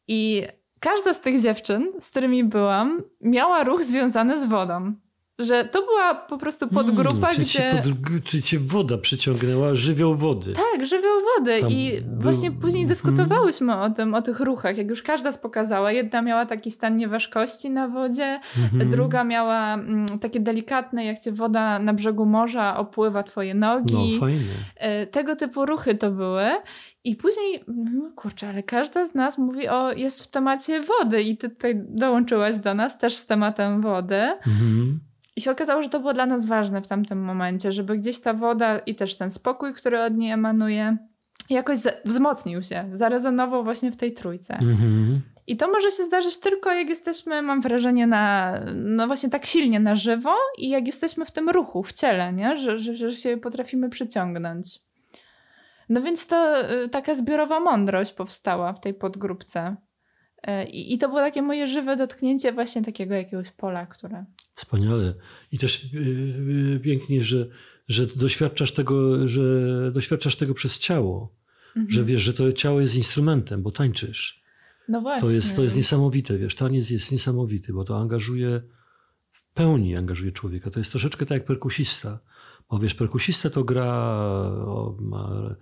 I 0.07 0.43
każda 0.79 1.13
z 1.13 1.21
tych 1.21 1.41
dziewczyn, 1.41 1.87
z 1.99 2.09
którymi 2.11 2.43
byłam, 2.43 3.01
miała 3.21 3.63
ruch 3.63 3.83
związany 3.83 4.41
z 4.41 4.45
wodą. 4.45 4.93
Że 5.41 5.65
to 5.65 5.81
była 5.85 6.15
po 6.15 6.37
prostu 6.37 6.67
podgrupa, 6.67 7.11
Mm, 7.29 7.35
czy, 7.35 7.41
gdzie... 7.41 7.51
cię 7.53 7.71
pod, 7.71 8.23
czy 8.23 8.41
cię 8.41 8.59
woda 8.59 8.97
przyciągnęła, 8.97 9.75
żywioł 9.75 10.15
wody. 10.15 10.53
Tak, 10.53 10.85
żywioł 10.85 11.13
wody. 11.37 11.61
Tam 11.61 11.69
I 11.71 12.01
był- 12.01 12.21
właśnie 12.21 12.51
później 12.51 12.83
Mhm. 12.83 12.87
dyskutowałyśmy 12.87 13.75
o 13.81 13.89
tym, 13.89 14.13
o 14.13 14.21
tych 14.21 14.39
ruchach, 14.39 14.77
jak 14.77 14.89
już 14.89 15.03
każda 15.03 15.31
spokazała. 15.31 15.91
Jedna 15.91 16.21
miała 16.21 16.45
taki 16.45 16.71
stan 16.71 16.95
nieważkości 16.95 17.69
na 17.69 17.87
wodzie, 17.87 18.39
Mhm. 18.57 18.89
druga 18.89 19.23
miała 19.23 19.73
mm, 19.73 20.19
takie 20.19 20.39
delikatne, 20.39 21.05
jak 21.05 21.19
cię 21.19 21.31
woda 21.31 21.79
na 21.79 21.93
brzegu 21.93 22.25
morza 22.25 22.77
opływa 22.77 23.23
twoje 23.23 23.53
nogi. 23.53 24.13
No, 24.13 24.19
fajnie. 24.19 24.41
E, 24.75 25.07
Tego 25.07 25.35
typu 25.35 25.65
ruchy 25.65 25.95
to 25.95 26.11
były. 26.11 26.45
I 27.03 27.15
później, 27.15 27.63
no 27.67 28.11
kurczę, 28.15 28.49
ale 28.49 28.63
każda 28.63 29.05
z 29.05 29.15
nas 29.15 29.37
mówi 29.37 29.67
o, 29.67 29.91
jest 29.93 30.23
w 30.23 30.27
temacie 30.31 30.81
wody 30.81 31.21
i 31.23 31.37
ty 31.37 31.49
tutaj 31.49 31.73
dołączyłaś 31.89 32.57
do 32.57 32.73
nas 32.73 32.97
też 32.97 33.15
z 33.15 33.27
tematem 33.27 33.81
wody. 33.81 34.15
Mhm. 34.47 34.99
I 35.35 35.41
się 35.41 35.51
okazało, 35.51 35.83
że 35.83 35.89
to 35.89 35.99
było 35.99 36.13
dla 36.13 36.25
nas 36.25 36.45
ważne 36.45 36.81
w 36.81 36.87
tamtym 36.87 37.23
momencie, 37.23 37.71
żeby 37.71 37.97
gdzieś 37.97 38.19
ta 38.19 38.33
woda 38.33 38.79
i 38.79 38.95
też 38.95 39.15
ten 39.17 39.31
spokój, 39.31 39.73
który 39.73 40.03
od 40.03 40.17
niej 40.17 40.31
emanuje, 40.31 40.97
jakoś 41.49 41.77
wzmocnił 42.05 42.63
się, 42.63 42.89
zarezonował 42.93 43.63
właśnie 43.63 43.91
w 43.91 43.97
tej 43.97 44.13
trójce. 44.13 44.53
Mhm. 44.53 45.21
I 45.47 45.57
to 45.57 45.71
może 45.71 45.91
się 45.91 46.03
zdarzyć 46.03 46.37
tylko 46.37 46.71
jak 46.71 46.89
jesteśmy, 46.89 47.41
mam 47.41 47.61
wrażenie, 47.61 48.07
na, 48.07 48.53
no 48.75 49.07
właśnie 49.07 49.29
tak 49.29 49.45
silnie 49.45 49.79
na 49.79 49.95
żywo 49.95 50.33
i 50.57 50.69
jak 50.69 50.87
jesteśmy 50.87 51.25
w 51.25 51.31
tym 51.31 51.49
ruchu, 51.49 51.83
w 51.83 51.93
ciele, 51.93 52.33
nie? 52.33 52.57
Że, 52.57 52.79
że, 52.79 52.95
że 52.95 53.15
się 53.15 53.37
potrafimy 53.37 53.89
przyciągnąć. 53.89 54.79
No 55.89 56.01
więc 56.01 56.27
to 56.27 56.71
y, 56.71 56.89
taka 56.89 57.15
zbiorowa 57.15 57.59
mądrość 57.59 58.13
powstała 58.13 58.73
w 58.73 58.79
tej 58.79 58.93
podgrupce. 58.93 59.75
Y, 60.47 60.63
I, 60.63 60.93
I 60.93 60.97
to 60.97 61.07
było 61.07 61.19
takie 61.19 61.41
moje 61.41 61.67
żywe 61.67 61.97
dotknięcie 61.97 62.53
właśnie 62.53 62.81
takiego 62.81 63.13
jakiegoś 63.13 63.51
pola, 63.51 63.85
które... 63.85 64.25
Wspaniale. 64.55 65.13
I 65.51 65.57
też 65.57 65.93
yy, 65.93 66.79
pięknie, 66.79 67.23
że, 67.23 67.47
że 67.87 68.07
doświadczasz 68.07 68.71
tego, 68.71 69.27
że 69.27 69.41
doświadczasz 69.91 70.35
tego 70.35 70.53
przez 70.53 70.79
ciało. 70.79 71.35
Mhm. 71.75 71.91
Że 71.91 72.03
wiesz, 72.03 72.21
że 72.21 72.33
to 72.33 72.51
ciało 72.51 72.81
jest 72.81 72.95
instrumentem, 72.95 73.63
bo 73.63 73.71
tańczysz. 73.71 74.43
No 74.87 75.01
właśnie. 75.01 75.21
To 75.21 75.31
jest, 75.31 75.55
to 75.55 75.63
jest 75.63 75.77
niesamowite, 75.77 76.37
wiesz, 76.37 76.55
taniec 76.55 76.89
jest 76.89 77.11
niesamowity, 77.11 77.73
bo 77.73 77.83
to 77.83 77.99
angażuje, 77.99 78.61
w 79.31 79.43
pełni 79.53 79.95
angażuje 79.95 80.31
człowieka. 80.31 80.71
To 80.71 80.79
jest 80.79 80.91
troszeczkę 80.91 81.25
tak 81.25 81.37
jak 81.37 81.45
perkusista. 81.45 82.19
Bo 82.69 82.79
wiesz, 82.79 82.93
perkusista 82.93 83.49
to 83.49 83.63
gra, 83.63 83.93
o, 84.65 84.97
ma 84.99 85.55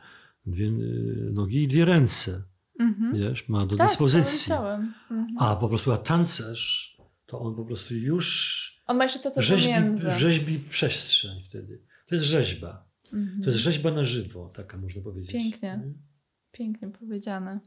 dwie 0.45 0.67
y, 0.67 1.29
nogi 1.33 1.63
i 1.63 1.67
dwie 1.67 1.85
ręce, 1.85 2.43
Mhm. 2.79 3.17
wiesz, 3.17 3.49
ma 3.49 3.65
do 3.65 3.75
Tak, 3.75 3.87
dyspozycji. 3.87 4.53
Mhm. 4.53 5.35
A 5.39 5.55
po 5.55 5.69
prostu, 5.69 5.91
a 5.91 5.97
tancerz, 5.97 6.97
to 7.25 7.39
on 7.39 7.55
po 7.55 7.65
prostu 7.65 7.95
już 7.95 8.79
On 8.87 8.97
ma 8.97 9.03
jeszcze 9.03 9.19
to, 9.19 9.31
co 9.31 9.41
rzeźbi, 9.41 9.71
rzeźbi 10.17 10.59
przestrzeń 10.59 11.43
wtedy. 11.45 11.81
To 12.07 12.15
jest 12.15 12.27
rzeźba. 12.27 12.89
Mhm. 13.13 13.41
To 13.43 13.49
jest 13.49 13.61
rzeźba 13.61 13.91
na 13.91 14.03
żywo, 14.03 14.51
taka 14.55 14.77
można 14.77 15.01
powiedzieć. 15.01 15.31
Pięknie. 15.31 15.81
Nie? 15.85 15.93
Pięknie 16.51 16.89
powiedziane. 16.89 17.59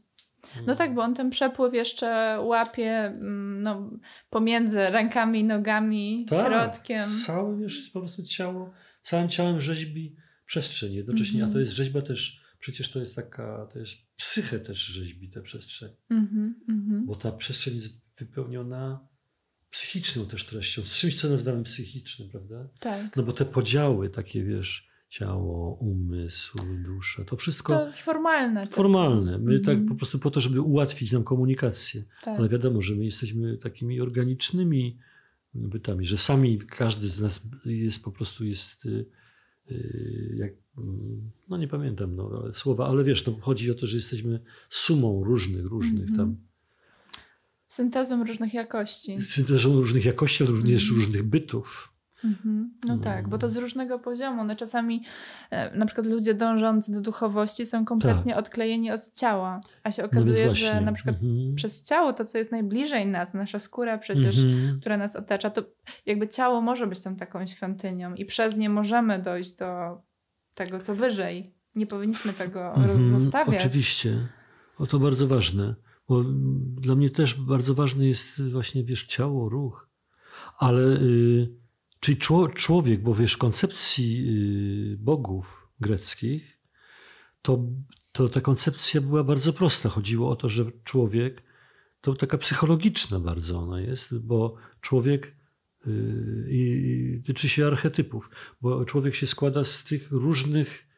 No 0.66 0.74
tak, 0.74 0.94
bo 0.94 1.02
on 1.02 1.14
ten 1.14 1.30
przepływ 1.30 1.74
jeszcze 1.74 2.40
łapie 2.40 2.90
mm, 3.04 3.62
no, 3.62 3.90
pomiędzy 4.30 4.78
rękami, 4.78 5.44
nogami, 5.44 6.26
Tak, 6.30 6.46
środkiem. 6.46 7.08
Całe, 7.26 7.58
wiesz, 7.58 7.90
po 7.90 8.00
prostu 8.00 8.22
ciało, 8.22 8.72
całym 9.02 9.28
ciałem 9.28 9.60
rzeźbi 9.60 10.16
przestrzeń 10.46 10.92
jednocześnie, 10.92 11.44
a 11.44 11.48
to 11.48 11.58
jest 11.58 11.72
rzeźba 11.72 12.02
też, 12.02 12.42
przecież 12.58 12.90
to 12.90 12.98
jest 12.98 13.16
taka, 13.16 13.68
to 13.72 13.78
jest 13.78 13.92
psychę 14.22 14.58
też 14.60 14.78
rzeźbi 14.78 15.28
tę 15.28 15.42
przestrzeń, 15.42 15.90
Mhm, 16.10 16.54
mhm. 16.68 17.06
bo 17.06 17.16
ta 17.16 17.32
przestrzeń 17.32 17.74
jest 17.74 18.00
wypełniona 18.18 19.08
psychiczną 19.70 20.26
też 20.26 20.44
treścią, 20.46 20.84
z 20.84 20.98
czymś, 20.98 21.20
co 21.20 21.28
nazywamy 21.28 21.62
psychicznym, 21.64 22.28
prawda? 22.28 22.68
Tak. 22.80 23.16
No 23.16 23.22
bo 23.22 23.32
te 23.32 23.44
podziały 23.44 24.10
takie, 24.10 24.44
wiesz, 24.44 24.88
ciało, 25.08 25.74
umysł, 25.74 26.58
dusza, 26.84 27.24
to 27.24 27.36
wszystko 27.36 27.72
To 27.86 27.92
formalne. 27.96 28.66
formalne. 28.66 29.38
My 29.38 29.54
Mhm. 29.54 29.62
tak 29.64 29.88
po 29.88 29.94
prostu 29.94 30.18
po 30.18 30.30
to, 30.30 30.40
żeby 30.40 30.60
ułatwić 30.60 31.12
nam 31.12 31.24
komunikację. 31.24 32.04
Tak. 32.22 32.38
Ale 32.38 32.48
wiadomo, 32.48 32.80
że 32.80 32.94
my 32.94 33.04
jesteśmy 33.04 33.58
takimi 33.58 34.00
organicznymi 34.00 34.98
bytami, 35.54 36.06
że 36.06 36.16
sami 36.16 36.58
każdy 36.58 37.08
z 37.08 37.20
nas 37.20 37.42
jest 37.64 38.04
po 38.04 38.12
prostu 38.12 38.44
jest 38.44 38.86
y, 38.86 39.06
jak, 40.36 40.52
mm, 40.78 41.30
no 41.48 41.56
nie 41.56 41.68
pamiętam 41.68 42.16
no, 42.16 42.30
ale 42.42 42.54
słowa, 42.54 42.86
ale 42.88 43.04
wiesz, 43.04 43.22
to 43.22 43.36
chodzi 43.40 43.70
o 43.70 43.74
to, 43.74 43.86
że 43.86 43.96
jesteśmy 43.96 44.40
sumą 44.70 45.24
różnych, 45.24 45.66
różnych 45.66 46.08
Mhm. 46.08 46.16
tam, 46.16 46.36
Syntezą 47.66 48.24
różnych 48.24 48.54
jakości. 48.54 49.18
syntezą 49.18 49.74
różnych 49.74 50.04
jakości, 50.04 50.44
ale 50.44 50.52
również 50.52 50.82
Mhm. 50.82 51.00
różnych 51.00 51.22
bytów. 51.22 51.91
Mhm. 52.24 52.70
No 52.88 52.92
Mm. 52.94 53.04
tak, 53.04 53.28
bo 53.28 53.38
to 53.38 53.50
z 53.50 53.56
różnego 53.56 53.98
poziomu. 53.98 54.44
No 54.44 54.56
czasami 54.56 55.04
e, 55.50 55.76
na 55.78 55.86
przykład 55.86 56.06
ludzie 56.06 56.34
dążący 56.34 56.92
do 56.92 57.00
duchowości 57.00 57.66
są 57.66 57.84
kompletnie 57.84 58.36
odklejeni 58.36 58.90
od 58.90 59.10
ciała, 59.10 59.60
a 59.84 59.90
się 59.90 60.02
Tak. 60.02 60.12
No 60.12 60.20
okazuje, 60.20 60.44
właśnie. 60.46 60.66
że 60.68 60.80
na 60.80 60.92
przykład 60.92 61.16
Mhm. 61.22 61.54
przez 61.54 61.84
ciało, 61.84 62.12
to 62.12 62.24
co 62.24 62.38
jest 62.38 62.52
najbliżej 62.52 63.06
nas, 63.06 63.34
nasza 63.34 63.58
skóra 63.58 63.98
przecież, 63.98 64.38
Mhm. 64.38 64.80
która 64.80 64.96
nas 64.96 65.16
otacza, 65.16 65.50
to 65.50 65.62
jakby 66.06 66.28
ciało 66.28 66.60
może 66.60 66.86
być 66.86 67.00
tą 67.00 67.16
taką 67.16 67.46
świątynią 67.46 68.14
i 68.14 68.24
przez 68.24 68.56
nie 68.56 68.68
możemy 68.70 69.18
dojść 69.22 69.56
do 69.56 70.00
tego, 70.54 70.80
co 70.80 70.94
wyżej. 70.94 71.54
Nie 71.74 71.86
powinniśmy 71.86 72.32
tego 72.32 72.74
Mhm, 72.74 73.20
zostawiać. 73.20 73.66
Oczywiście. 73.66 74.16
O 74.78 74.86
to 74.86 74.98
bardzo 74.98 75.26
ważne. 75.28 75.74
Bo 76.08 76.24
dla 76.80 76.94
mnie 76.94 77.10
też 77.10 77.34
bardzo 77.40 77.74
ważny 77.74 78.06
jest 78.06 78.50
właśnie, 78.52 78.84
wiesz, 78.84 79.04
ciało, 79.06 79.48
ruch. 79.48 79.88
Ale, 80.58 80.80
y, 80.82 81.48
czyli 82.02 82.18
człowiek, 82.54 83.02
bo 83.02 83.14
wiesz, 83.14 83.32
w 83.32 83.38
koncepcji 83.38 84.24
y, 84.94 84.96
bogów 84.96 85.68
greckich, 85.80 86.58
to, 87.42 87.64
to 88.12 88.28
ta 88.28 88.40
koncepcja 88.40 89.00
była 89.00 89.24
bardzo 89.24 89.52
prosta. 89.52 89.88
Chodziło 89.88 90.30
o 90.30 90.36
to, 90.36 90.48
że 90.48 90.64
człowiek, 90.84 91.42
to 92.00 92.14
taka 92.14 92.38
psychologiczna 92.38 93.20
bardzo 93.20 93.58
ona 93.58 93.80
jest, 93.80 94.18
bo 94.18 94.54
człowiek 94.80 95.36
y, 95.86 96.46
i 96.50 97.22
tyczy 97.24 97.48
się 97.48 97.66
archetypów, 97.66 98.30
bo 98.62 98.84
człowiek 98.84 99.14
się 99.14 99.26
składa 99.26 99.64
z 99.64 99.84
tych 99.84 100.10
różnych 100.10 100.88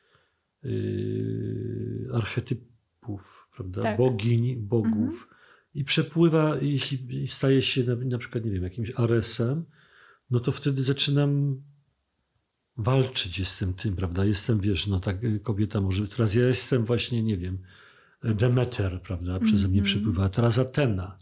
y, 0.65 2.09
archetypów, 2.13 3.49
prawda? 3.57 3.83
Tak. 3.83 3.99
Bogiń, 3.99 4.57
bogów. 4.57 5.13
Mhm. 5.13 5.35
I 5.75 5.85
przepływa, 5.85 6.57
jeśli 6.61 7.29
staje 7.29 7.63
się 7.63 7.85
na, 7.85 7.95
na 7.95 8.19
przykład, 8.19 8.45
nie 8.45 8.51
wiem, 8.51 8.63
jakimś 8.63 8.93
aresem, 8.97 9.65
no 10.31 10.41
to 10.41 10.53
wtedy 10.53 10.83
zaczynam 10.83 11.63
walczyć 12.77 13.39
jestem 13.39 13.75
tym, 13.75 13.97
prawda? 13.97 14.25
Jestem, 14.25 14.61
wiesz, 14.61 14.87
no 14.87 15.01
tak 15.01 15.17
kobieta 15.43 15.81
może, 15.81 16.09
teraz 16.09 16.35
ja 16.35 16.47
jestem 16.47 16.85
właśnie, 16.85 17.23
nie 17.23 17.37
wiem, 17.37 17.59
Demeter, 18.23 19.03
prawda? 19.03 19.39
Przeze 19.39 19.57
mm 19.57 19.67
-hmm. 19.67 19.71
mnie 19.71 19.81
mhm. 19.81 19.85
przepływa, 19.85 20.29
teraz 20.29 20.59
Atena. 20.59 21.19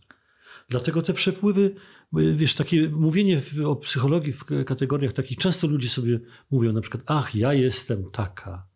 Dlatego 0.69 1.03
te 1.03 1.13
przepływy, 1.13 1.75
wiesz, 2.13 2.55
takie 2.55 2.89
mówienie 2.89 3.43
o 3.65 3.77
psychologii 3.77 4.33
w 4.33 4.45
kategoriach 4.67 5.13
takich, 5.13 5.39
często 5.39 5.67
ludzie 5.67 5.89
sobie 5.89 6.21
mówią 6.51 6.73
na 6.73 6.81
przykład, 6.81 7.03
ach, 7.07 7.35
ja 7.35 7.53
jestem 7.53 8.11
taka, 8.11 8.67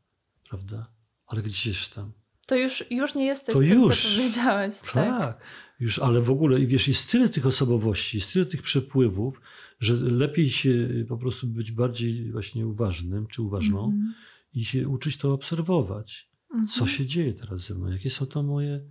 prawda? 0.48 0.92
Ale 1.26 1.42
gdzieś 1.42 1.88
tam. 1.88 2.12
To 2.46 2.56
już, 2.56 2.84
już 2.90 3.14
nie 3.14 3.26
jesteś 3.26 3.52
to 3.52 3.60
tym, 3.60 3.82
już. 3.82 4.02
co 4.02 4.16
powiedziałeś. 4.16 4.76
Tak. 4.80 4.92
tak. 4.92 5.40
Już, 5.80 5.98
ale 5.98 6.22
w 6.22 6.30
ogóle, 6.30 6.60
i 6.60 6.66
wiesz, 6.66 6.88
jest 6.88 7.10
tyle 7.10 7.28
tych 7.28 7.46
osobowości, 7.46 8.16
jest 8.16 8.32
tyle 8.32 8.46
tych 8.46 8.62
przepływów, 8.62 9.40
że 9.80 9.94
lepiej 9.94 10.50
się 10.50 10.88
po 11.08 11.18
prostu 11.18 11.46
być 11.46 11.72
bardziej 11.72 12.32
właśnie 12.32 12.66
uważnym 12.66 13.26
czy 13.26 13.42
uważną 13.42 13.84
mm 13.84 14.14
i 14.56 14.64
się 14.64 14.88
uczyć 14.88 15.16
to 15.16 15.32
obserwować. 15.32 16.30
Mm 16.54 16.66
-hmm. 16.66 16.70
Co 16.70 16.86
się 16.86 17.06
dzieje 17.06 17.32
teraz 17.32 17.60
ze 17.60 17.74
mną? 17.74 17.86
Jakie 17.88 18.10
są 18.10 18.26
to 18.26 18.42
moje, 18.42 18.84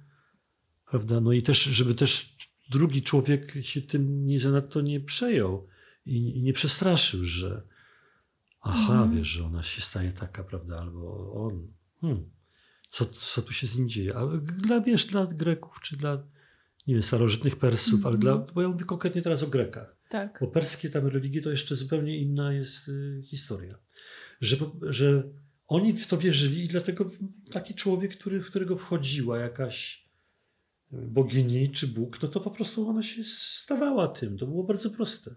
prawda? 0.89 1.21
No 1.21 1.33
i 1.33 1.41
też, 1.41 1.63
żeby 1.63 1.95
też 1.95 2.35
drugi 2.69 3.01
człowiek 3.01 3.53
się 3.62 3.81
tym 3.81 4.25
nie 4.25 4.39
zanadto 4.39 4.81
nie 4.81 5.00
przejął 5.00 5.67
i, 6.05 6.38
i 6.38 6.43
nie 6.43 6.53
przestraszył, 6.53 7.24
że 7.24 7.62
aha, 8.62 8.93
mm 8.93 9.17
wiesz, 9.17 9.27
że 9.27 9.45
ona 9.45 9.63
się 9.63 9.81
staje 9.81 10.12
taka, 10.12 10.43
prawda? 10.43 10.79
Albo 10.79 11.33
on. 11.33 11.67
Hmm, 12.01 12.29
co, 12.95 13.05
co 13.05 13.41
tu 13.41 13.53
się 13.53 13.67
z 13.67 13.77
nim 13.77 13.89
dzieje? 13.89 14.15
A 14.15 14.27
dla, 14.37 14.81
wiesz, 14.81 15.05
dla 15.05 15.27
Greków 15.27 15.79
czy 15.81 15.97
dla 15.97 16.23
nie 16.87 16.93
wiem, 16.93 17.03
starożytnych 17.03 17.55
Persów, 17.55 18.05
ale 18.05 18.17
dla, 18.17 18.31
mhm. 18.31 18.53
bo 18.53 18.61
ja 18.61 18.67
mówię 18.67 18.85
konkretnie 18.85 19.21
teraz 19.21 19.43
o 19.43 19.47
Grekach. 19.47 19.97
Tak. 20.09 20.37
Bo 20.41 20.47
perskie 20.47 20.89
tam 20.89 21.07
religie 21.07 21.41
to 21.41 21.49
jeszcze 21.49 21.75
zupełnie 21.75 22.17
inna 22.17 22.53
jest 22.53 22.87
y, 22.87 23.21
historia. 23.23 23.77
Że, 24.41 24.55
że 24.81 25.23
oni 25.67 25.93
w 25.93 26.07
to 26.07 26.17
wierzyli 26.17 26.65
i 26.65 26.67
dlatego 26.67 27.11
taki 27.51 27.73
człowiek, 27.73 28.17
który, 28.17 28.41
w 28.41 28.45
którego 28.45 28.77
wchodziła 28.77 29.39
jakaś 29.39 30.09
bogini 30.91 31.71
czy 31.71 31.87
Bóg, 31.87 32.21
no 32.21 32.27
to 32.27 32.39
po 32.39 32.51
prostu 32.51 32.89
ona 32.89 33.03
się 33.03 33.23
stawała 33.23 34.07
tym. 34.07 34.37
To 34.37 34.47
było 34.47 34.63
bardzo 34.63 34.89
proste. 34.89 35.35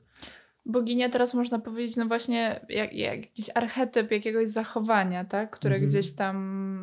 Boginia 0.68 1.08
teraz 1.08 1.34
można 1.34 1.58
powiedzieć, 1.58 1.96
no 1.96 2.06
właśnie 2.06 2.60
jak, 2.68 2.92
jak 2.92 3.20
jakiś 3.20 3.50
archetyp 3.54 4.10
jakiegoś 4.10 4.48
zachowania, 4.48 5.25
tak? 5.25 5.50
które 5.50 5.75
mhm. 5.75 5.88
gdzieś 5.88 6.12
tam 6.12 6.37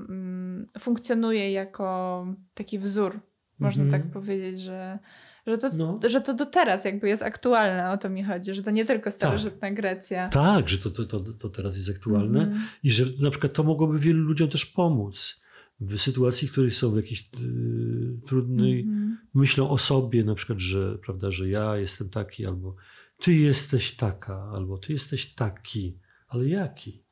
mm, 0.09 0.65
funkcjonuje 0.79 1.51
jako 1.51 2.27
taki 2.53 2.79
wzór 2.79 3.19
można 3.59 3.83
mhm. 3.83 4.03
tak 4.03 4.11
powiedzieć, 4.11 4.61
że, 4.61 4.99
że, 5.47 5.57
to, 5.57 5.69
no. 5.77 5.99
że 6.07 6.21
to 6.21 6.33
do 6.33 6.45
teraz 6.45 6.85
jakby 6.85 7.07
jest 7.07 7.23
aktualne, 7.23 7.91
o 7.91 7.97
to 7.97 8.09
mi 8.09 8.23
chodzi, 8.23 8.53
że 8.53 8.63
to 8.63 8.71
nie 8.71 8.85
tylko 8.85 9.11
starożytna 9.11 9.59
tak. 9.59 9.73
Grecja. 9.73 10.29
Tak, 10.29 10.69
że 10.69 10.77
to, 10.77 10.89
to, 10.89 11.05
to, 11.05 11.19
to 11.19 11.49
teraz 11.49 11.77
jest 11.77 11.89
aktualne 11.89 12.39
mhm. 12.39 12.61
i 12.83 12.91
że 12.91 13.05
na 13.21 13.29
przykład 13.31 13.53
to 13.53 13.63
mogłoby 13.63 13.99
wielu 13.99 14.23
ludziom 14.23 14.49
też 14.49 14.65
pomóc 14.65 15.41
w 15.79 15.97
sytuacji, 15.97 16.47
w 16.47 16.51
której 16.51 16.71
są 16.71 16.91
w 16.91 16.95
jakiejś 16.95 17.21
y, 17.21 18.27
trudnej, 18.27 18.81
mhm. 18.81 19.17
myślą 19.33 19.69
o 19.69 19.77
sobie, 19.77 20.23
na 20.23 20.35
przykład, 20.35 20.59
że, 20.59 20.97
prawda, 20.97 21.31
że 21.31 21.49
ja 21.49 21.77
jestem 21.77 22.09
taki, 22.09 22.45
albo 22.45 22.75
ty 23.17 23.33
jesteś 23.33 23.91
taka, 23.91 24.51
albo 24.55 24.77
ty 24.77 24.93
jesteś 24.93 25.33
taki, 25.33 25.99
ale 26.27 26.47
jaki? 26.47 27.03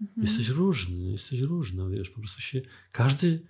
Mhm. 0.00 0.26
Jesteś 0.26 0.48
różny, 0.48 1.10
jesteś 1.10 1.40
różna, 1.40 1.88
wiesz, 1.88 2.10
po 2.10 2.20
prostu 2.20 2.40
się, 2.40 2.62
każdy 2.92 3.46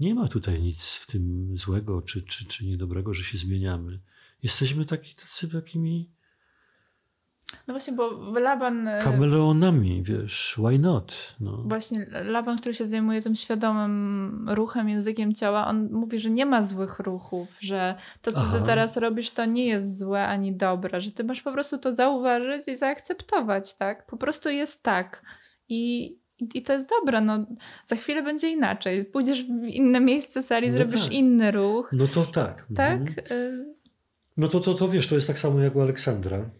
nie 0.00 0.14
ma 0.14 0.28
tutaj 0.28 0.62
nic 0.62 0.94
w 0.94 1.06
tym 1.06 1.52
złego 1.58 2.02
czy, 2.02 2.22
czy, 2.22 2.44
czy 2.44 2.66
niedobrego, 2.66 3.14
że 3.14 3.24
się 3.24 3.38
zmieniamy. 3.38 4.00
Jesteśmy 4.42 4.84
taki, 4.84 5.14
tacy 5.14 5.48
takimi. 5.48 6.10
No 7.68 7.74
właśnie, 7.74 7.92
bo 7.92 8.10
Laban. 8.40 8.88
E, 8.88 8.98
kameleonami, 8.98 10.02
wiesz, 10.02 10.58
why 10.58 10.78
not? 10.78 11.36
No. 11.40 11.56
Właśnie 11.56 12.06
Laban, 12.24 12.58
który 12.58 12.74
się 12.74 12.86
zajmuje 12.86 13.22
tym 13.22 13.34
świadomym 13.36 14.46
ruchem, 14.50 14.88
językiem 14.88 15.34
ciała, 15.34 15.66
on 15.66 15.88
mówi, 15.92 16.18
że 16.18 16.30
nie 16.30 16.46
ma 16.46 16.62
złych 16.62 16.98
ruchów, 16.98 17.48
że 17.60 17.94
to, 18.22 18.32
co 18.32 18.40
Aha. 18.40 18.58
ty 18.58 18.66
teraz 18.66 18.96
robisz, 18.96 19.30
to 19.30 19.44
nie 19.44 19.66
jest 19.66 19.98
złe 19.98 20.26
ani 20.26 20.56
dobre, 20.56 21.00
że 21.00 21.10
ty 21.10 21.24
masz 21.24 21.42
po 21.42 21.52
prostu 21.52 21.78
to 21.78 21.92
zauważyć 21.92 22.68
i 22.68 22.76
zaakceptować, 22.76 23.74
tak? 23.74 24.06
Po 24.06 24.16
prostu 24.16 24.50
jest 24.50 24.82
tak. 24.82 25.22
I, 25.68 26.12
i 26.54 26.62
to 26.62 26.72
jest 26.72 26.88
dobre, 26.88 27.20
no 27.20 27.46
za 27.84 27.96
chwilę 27.96 28.22
będzie 28.22 28.50
inaczej. 28.50 29.04
Pójdziesz 29.04 29.44
w 29.44 29.64
inne 29.64 30.00
miejsce 30.00 30.42
sali, 30.42 30.66
no 30.66 30.72
zrobisz 30.72 31.02
tak. 31.02 31.12
inny 31.12 31.50
ruch. 31.50 31.92
No 31.92 32.06
to 32.06 32.26
tak. 32.26 32.66
Tak? 32.76 33.00
Mhm. 33.00 33.74
No 34.36 34.48
to, 34.48 34.60
to, 34.60 34.74
to 34.74 34.88
wiesz, 34.88 35.08
to 35.08 35.14
jest 35.14 35.26
tak 35.26 35.38
samo 35.38 35.60
jak 35.60 35.76
u 35.76 35.80
Aleksandra, 35.80 36.50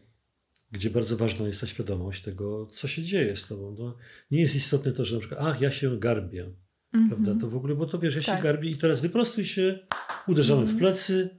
gdzie 0.72 0.90
bardzo 0.90 1.16
ważna 1.16 1.46
jest 1.46 1.60
ta 1.60 1.66
świadomość 1.66 2.22
tego, 2.22 2.66
co 2.66 2.88
się 2.88 3.02
dzieje 3.02 3.36
z 3.36 3.46
tobą. 3.46 3.76
No, 3.78 3.96
nie 4.30 4.40
jest 4.40 4.56
istotne 4.56 4.92
to, 4.92 5.04
że 5.04 5.14
na 5.14 5.20
przykład, 5.20 5.40
ach, 5.42 5.60
ja 5.60 5.70
się 5.70 5.98
garbię. 5.98 6.42
Mm 6.42 7.06
-hmm. 7.06 7.08
Prawda? 7.08 7.34
To 7.40 7.50
w 7.50 7.56
ogóle, 7.56 7.74
bo 7.74 7.86
to 7.86 7.98
wiesz, 7.98 8.16
ja 8.16 8.22
tak. 8.22 8.36
się 8.36 8.42
garbię 8.42 8.70
i 8.70 8.76
teraz 8.76 9.00
wyprostuj 9.00 9.44
się, 9.44 9.86
uderzamy 10.26 10.62
mm 10.62 10.68
-hmm. 10.68 10.72
w 10.72 10.74
mhm. 10.74 10.92
plecy, 10.92 11.30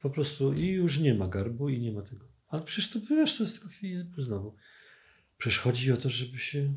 po 0.00 0.10
prostu 0.10 0.52
i 0.52 0.66
już 0.66 0.98
nie 0.98 1.14
ma 1.14 1.28
garbu 1.28 1.68
i 1.68 1.80
nie 1.80 1.92
ma 1.92 2.02
tego. 2.02 2.28
Ale 2.48 2.62
przecież 2.62 2.90
to, 2.90 3.00
wiesz, 3.00 3.36
to 3.36 3.42
jest 3.42 3.54
tylko 3.54 3.68
chwilę 3.68 4.06
znowu. 4.18 4.56
Przecież 5.38 5.58
chodzi 5.58 5.92
o 5.92 5.96
to, 5.96 6.08
żeby 6.08 6.38
się 6.38 6.74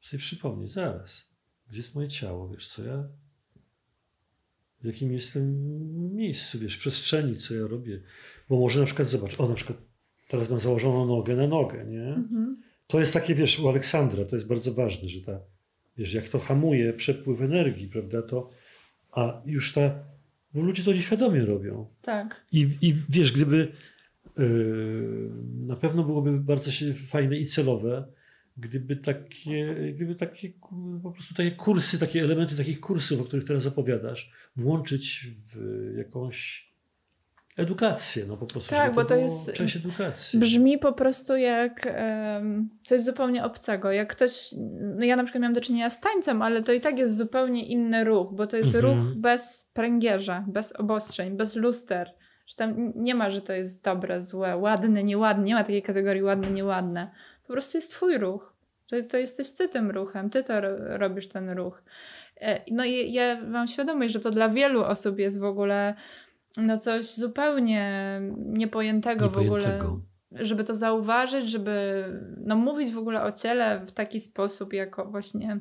sobie 0.00 0.20
przypomnieć, 0.20 0.72
zaraz, 0.72 1.30
gdzie 1.68 1.76
jest 1.76 1.94
moje 1.94 2.08
ciało, 2.08 2.48
wiesz, 2.48 2.68
co 2.68 2.84
ja, 2.84 3.08
w 4.82 4.86
jakim 4.86 5.12
jestem 5.12 5.56
miejscu, 6.16 6.58
wiesz, 6.58 6.76
w 6.76 6.78
przestrzeni, 6.78 7.36
co 7.36 7.54
ja 7.54 7.66
robię. 7.66 8.02
Bo 8.48 8.58
może 8.58 8.80
na 8.80 8.86
przykład, 8.86 9.08
zobacz, 9.08 9.40
o 9.40 9.48
na 9.48 9.54
przykład 9.54 9.78
teraz 10.34 10.50
mam 10.50 10.60
założoną 10.60 11.06
nogę 11.06 11.36
na 11.36 11.46
nogę, 11.46 11.84
nie? 11.84 12.06
Mhm. 12.06 12.62
To 12.86 13.00
jest 13.00 13.12
takie, 13.12 13.34
wiesz, 13.34 13.60
u 13.60 13.68
Aleksandra 13.68 14.24
to 14.24 14.36
jest 14.36 14.48
bardzo 14.48 14.74
ważne, 14.74 15.08
że 15.08 15.20
ta, 15.20 15.40
wiesz, 15.96 16.14
jak 16.14 16.28
to 16.28 16.38
hamuje 16.38 16.92
przepływ 16.92 17.42
energii, 17.42 17.88
prawda, 17.88 18.22
to, 18.22 18.50
a 19.12 19.42
już 19.46 19.72
ta, 19.72 20.04
bo 20.54 20.60
ludzie 20.60 20.82
to 20.82 20.92
nieświadomie 20.92 21.44
robią. 21.44 21.86
Tak. 22.02 22.46
I, 22.52 22.68
i 22.80 22.94
wiesz, 23.08 23.32
gdyby, 23.32 23.72
yy, 24.38 25.30
na 25.66 25.76
pewno 25.76 26.04
byłoby 26.04 26.40
bardzo 26.40 26.70
się 26.70 26.94
fajne 26.94 27.36
i 27.36 27.46
celowe, 27.46 28.12
gdyby 28.56 28.96
takie, 28.96 29.92
gdyby 29.94 30.14
takie 30.14 30.52
po 31.02 31.12
prostu 31.12 31.34
takie 31.34 31.50
kursy, 31.50 31.98
takie 31.98 32.20
elementy 32.20 32.56
takich 32.56 32.80
kursów, 32.80 33.20
o 33.20 33.24
których 33.24 33.44
teraz 33.44 33.66
opowiadasz, 33.66 34.32
włączyć 34.56 35.26
w 35.52 35.58
jakąś 35.96 36.68
edukację, 37.56 38.24
no 38.28 38.36
po 38.36 38.46
prostu, 38.46 38.70
tak, 38.70 38.88
to 38.88 38.94
bo 38.94 39.04
to 39.04 39.16
jest 39.16 39.52
część 39.52 39.76
edukacji. 39.76 40.38
Brzmi 40.38 40.78
po 40.78 40.92
prostu 40.92 41.36
jak 41.36 41.86
um, 41.86 42.68
coś 42.84 43.00
zupełnie 43.00 43.44
obcego. 43.44 43.92
Jak 43.92 44.12
ktoś, 44.12 44.54
no 44.96 45.04
ja 45.04 45.16
na 45.16 45.24
przykład 45.24 45.42
miałam 45.42 45.54
do 45.54 45.60
czynienia 45.60 45.90
z 45.90 46.00
tańcem, 46.00 46.42
ale 46.42 46.62
to 46.62 46.72
i 46.72 46.80
tak 46.80 46.98
jest 46.98 47.16
zupełnie 47.16 47.66
inny 47.66 48.04
ruch, 48.04 48.32
bo 48.32 48.46
to 48.46 48.56
jest 48.56 48.74
mhm. 48.74 48.94
ruch 48.94 49.14
bez 49.14 49.70
pręgierza, 49.72 50.44
bez 50.48 50.72
obostrzeń, 50.72 51.36
bez 51.36 51.56
luster. 51.56 52.14
Że 52.46 52.56
tam 52.56 52.92
nie 52.96 53.14
ma, 53.14 53.30
że 53.30 53.42
to 53.42 53.52
jest 53.52 53.84
dobre, 53.84 54.20
złe, 54.20 54.56
ładne, 54.56 55.04
nieładne, 55.04 55.44
nie 55.44 55.54
ma 55.54 55.64
takiej 55.64 55.82
kategorii 55.82 56.22
ładne, 56.22 56.50
nieładne 56.50 57.10
po 57.46 57.52
prostu 57.52 57.78
jest 57.78 57.90
twój 57.90 58.18
ruch. 58.18 58.54
To, 58.86 58.96
to 59.10 59.16
jesteś 59.16 59.52
ty 59.52 59.68
tym 59.68 59.90
ruchem, 59.90 60.30
ty 60.30 60.42
to 60.42 60.54
robisz 60.98 61.28
ten 61.28 61.50
ruch. 61.50 61.82
E, 62.40 62.60
no 62.70 62.84
i 62.84 63.12
ja 63.12 63.40
mam 63.40 63.68
świadomość, 63.68 64.12
że 64.12 64.20
to 64.20 64.30
dla 64.30 64.48
wielu 64.48 64.84
osób 64.84 65.18
jest 65.18 65.40
w 65.40 65.44
ogóle 65.44 65.94
no 66.56 66.78
coś 66.78 67.14
zupełnie 67.14 68.20
niepojętego, 68.36 69.24
niepojętego. 69.24 69.84
w 69.84 69.86
ogóle. 69.86 70.04
Żeby 70.32 70.64
to 70.64 70.74
zauważyć, 70.74 71.50
żeby 71.50 72.04
no 72.36 72.56
mówić 72.56 72.92
w 72.92 72.98
ogóle 72.98 73.22
o 73.22 73.32
ciele 73.32 73.86
w 73.86 73.92
taki 73.92 74.20
sposób, 74.20 74.72
jako 74.72 75.04
właśnie 75.10 75.60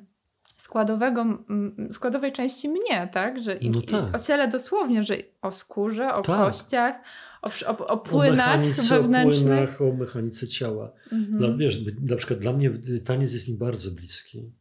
składowego, 0.58 1.46
składowej 1.92 2.32
części 2.32 2.70
mnie, 2.70 3.10
tak? 3.14 3.44
Że 3.44 3.60
no 3.62 3.82
tak. 3.82 4.16
o 4.16 4.20
ciele 4.20 4.48
dosłownie, 4.48 5.04
że 5.04 5.18
o 5.42 5.52
skórze, 5.52 6.14
o 6.14 6.22
tak. 6.22 6.38
kościach, 6.38 6.96
o, 7.42 7.52
o, 7.68 7.88
o 7.88 7.98
płynach 7.98 8.60
o 8.92 8.96
wewnętrznych. 8.96 9.70
O 9.70 9.78
płynach, 9.78 9.82
o 9.82 9.94
mechanice 9.94 10.48
ciała. 10.48 10.92
Mhm. 11.12 11.38
Dla, 11.38 11.58
wiesz, 11.58 11.80
na 12.02 12.16
przykład 12.16 12.40
dla 12.40 12.54
mnie 12.54 12.72
taniec 13.06 13.34
jest 13.34 13.50
mi 13.50 13.58
bardzo 13.58 13.92
bliski. 13.92 14.52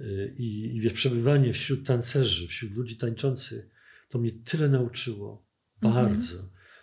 Y, 0.00 0.34
I, 0.38 0.76
I 0.76 0.80
wiesz, 0.80 0.92
przebywanie 0.92 1.52
wśród 1.52 1.86
tancerzy, 1.86 2.48
wśród 2.48 2.72
ludzi 2.72 2.96
tańczących, 2.96 3.70
to 4.08 4.18
mnie 4.18 4.30
tyle 4.44 4.68
nauczyło. 4.68 5.43
Bardzo. 5.92 6.38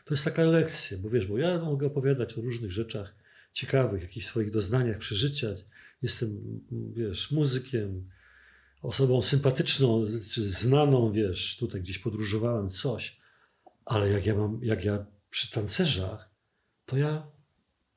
To 0.05 0.13
jest 0.13 0.23
taka 0.23 0.43
lekcja, 0.43 0.97
bo 0.97 1.09
wiesz, 1.09 1.27
bo 1.27 1.37
ja 1.37 1.59
mogę 1.59 1.87
opowiadać 1.87 2.37
o 2.37 2.41
różnych 2.41 2.71
rzeczach 2.71 3.15
ciekawych, 3.53 4.01
jakichś 4.01 4.25
swoich 4.25 4.51
doznaniach, 4.51 4.97
przeżyciach. 4.97 5.57
Jestem, 6.01 6.61
wiesz, 6.93 7.31
muzykiem, 7.31 8.05
osobą 8.81 9.21
sympatyczną, 9.21 10.05
czy 10.31 10.47
znaną, 10.47 11.11
wiesz, 11.11 11.57
tutaj 11.57 11.81
gdzieś 11.81 11.99
podróżowałem, 11.99 12.69
coś. 12.69 13.17
Ale 13.85 14.09
jak 14.09 14.25
ja 14.25 14.35
mam, 14.35 14.59
jak 14.63 14.85
ja 14.85 15.05
przy 15.29 15.51
tancerzach, 15.51 16.29
to 16.85 16.97
ja 16.97 17.27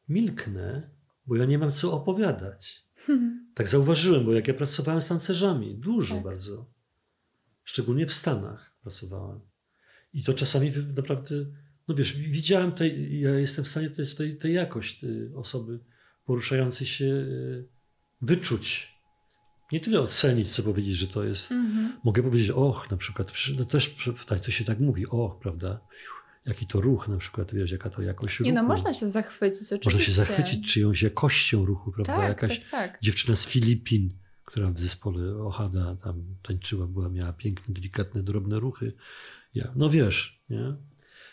milknę, 0.09 0.91
bo 1.27 1.37
ja 1.37 1.45
nie 1.45 1.59
mam 1.59 1.73
co 1.73 1.93
opowiadać. 1.93 2.85
Tak 3.55 3.69
zauważyłem, 3.69 4.25
bo 4.25 4.33
jak 4.33 4.49
ja 4.49 4.55
pracowałem 4.55 5.01
z 5.01 5.07
tancerzami, 5.07 5.75
dużo 5.75 6.15
tak. 6.15 6.25
bardzo, 6.25 6.67
szczególnie 7.65 8.07
w 8.07 8.15
Stanach 8.15 8.77
pracowałem. 8.83 9.41
I 10.15 10.23
to 10.23 10.35
czasami 10.35 10.73
naprawdę, 10.97 11.35
no 11.89 11.95
wiesz, 11.95 12.13
widziałem 12.13 12.73
tej, 12.73 13.21
ja 13.21 13.39
jestem 13.39 13.65
w 13.65 13.69
stanie 13.69 13.91
tej, 13.91 14.07
tej, 14.07 14.37
tej 14.37 14.55
jakość 14.55 15.01
tej 15.01 15.35
osoby 15.35 15.81
poruszającej 16.25 16.87
się 16.87 17.05
y, 17.05 17.65
wyczuć. 18.23 18.95
Nie 19.73 19.81
tyle 19.81 20.01
ocenić, 20.01 20.53
co 20.53 20.63
powiedzieć, 20.63 20.95
że 20.95 21.07
to 21.07 21.25
jest. 21.25 21.51
Mm-hmm. 21.51 21.89
Mogę 22.05 22.23
powiedzieć, 22.23 22.51
och, 22.51 22.91
na 22.91 22.97
przykład, 22.97 23.33
no 23.59 23.65
też 23.65 23.89
w 24.17 24.25
tańcu 24.25 24.53
się 24.53 24.65
tak 24.65 24.81
mówi, 24.81 25.07
och, 25.07 25.39
prawda? 25.39 25.81
Jaki 26.47 26.67
to 26.67 26.81
ruch, 26.81 27.09
na 27.09 27.17
przykład, 27.17 27.55
wiesz, 27.55 27.71
jaka 27.73 27.91
to 27.91 28.03
jakość 28.03 28.39
ruchu. 28.39 28.47
Nie, 28.47 28.53
no 28.53 28.63
można 28.63 28.95
się 28.95 29.07
zachwycić, 29.07 29.63
oczywiście. 29.63 29.91
Można 29.91 30.01
się 30.01 30.13
zachwycić 30.13 30.73
czyjąś 30.73 31.03
jakością 31.03 31.65
ruchu, 31.65 31.93
prawda? 31.93 32.17
Tak, 32.17 32.29
Jakaś 32.29 32.61
tak, 32.61 32.71
tak. 32.71 32.99
dziewczyna 33.03 33.37
z 33.37 33.47
Filipin, 33.47 34.11
która 34.45 34.71
w 34.71 34.81
zespole 34.81 35.37
Ohada 35.37 35.97
tam 35.97 36.25
tańczyła, 36.43 36.87
była, 36.87 37.09
miała 37.09 37.33
piękne, 37.33 37.75
delikatne, 37.75 38.23
drobne 38.23 38.61
ruchy. 38.61 38.93
Ja, 39.55 39.73
no 39.77 39.91
wiesz, 39.91 40.43
nie? 40.51 40.77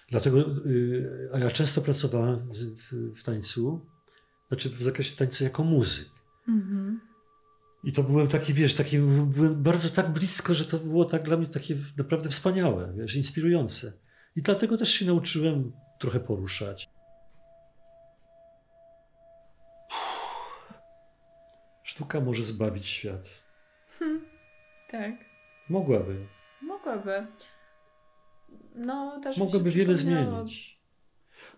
Dlatego, 0.09 0.37
yy, 0.37 1.29
a 1.33 1.39
ja 1.39 1.51
często 1.51 1.81
pracowałem 1.81 2.49
w, 2.53 2.57
w, 2.57 3.19
w, 3.19 3.23
tańcu, 3.23 3.85
znaczy 4.47 4.69
w 4.69 4.83
zakresie 4.83 5.15
tańca 5.15 5.43
jako 5.43 5.63
muzyk. 5.63 6.09
Mm-hmm. 6.49 6.97
I 7.83 7.93
to 7.93 8.03
byłem 8.03 8.27
taki, 8.27 8.53
wiesz, 8.53 8.73
taki, 8.73 8.99
byłem 9.25 9.63
bardzo 9.63 9.89
tak 9.89 10.09
blisko, 10.09 10.53
że 10.53 10.65
to 10.65 10.77
było 10.77 11.05
tak 11.05 11.23
dla 11.23 11.37
mnie 11.37 11.47
takie 11.47 11.75
naprawdę 11.97 12.29
wspaniałe, 12.29 12.93
wiesz, 12.97 13.15
inspirujące. 13.15 13.93
I 14.35 14.41
dlatego 14.41 14.77
też 14.77 14.89
się 14.89 15.05
nauczyłem 15.05 15.71
trochę 15.99 16.19
poruszać. 16.19 16.89
Sztuka 21.83 22.21
może 22.21 22.43
zbawić 22.43 22.85
świat. 22.85 23.29
Hmm, 23.99 24.25
tak. 24.91 25.11
Mogłaby. 25.69 26.27
Mogłaby. 26.61 27.27
No, 28.75 29.19
też 29.23 29.37
Mogłaby 29.37 29.71
wiele 29.71 29.95
zmienić. 29.95 30.81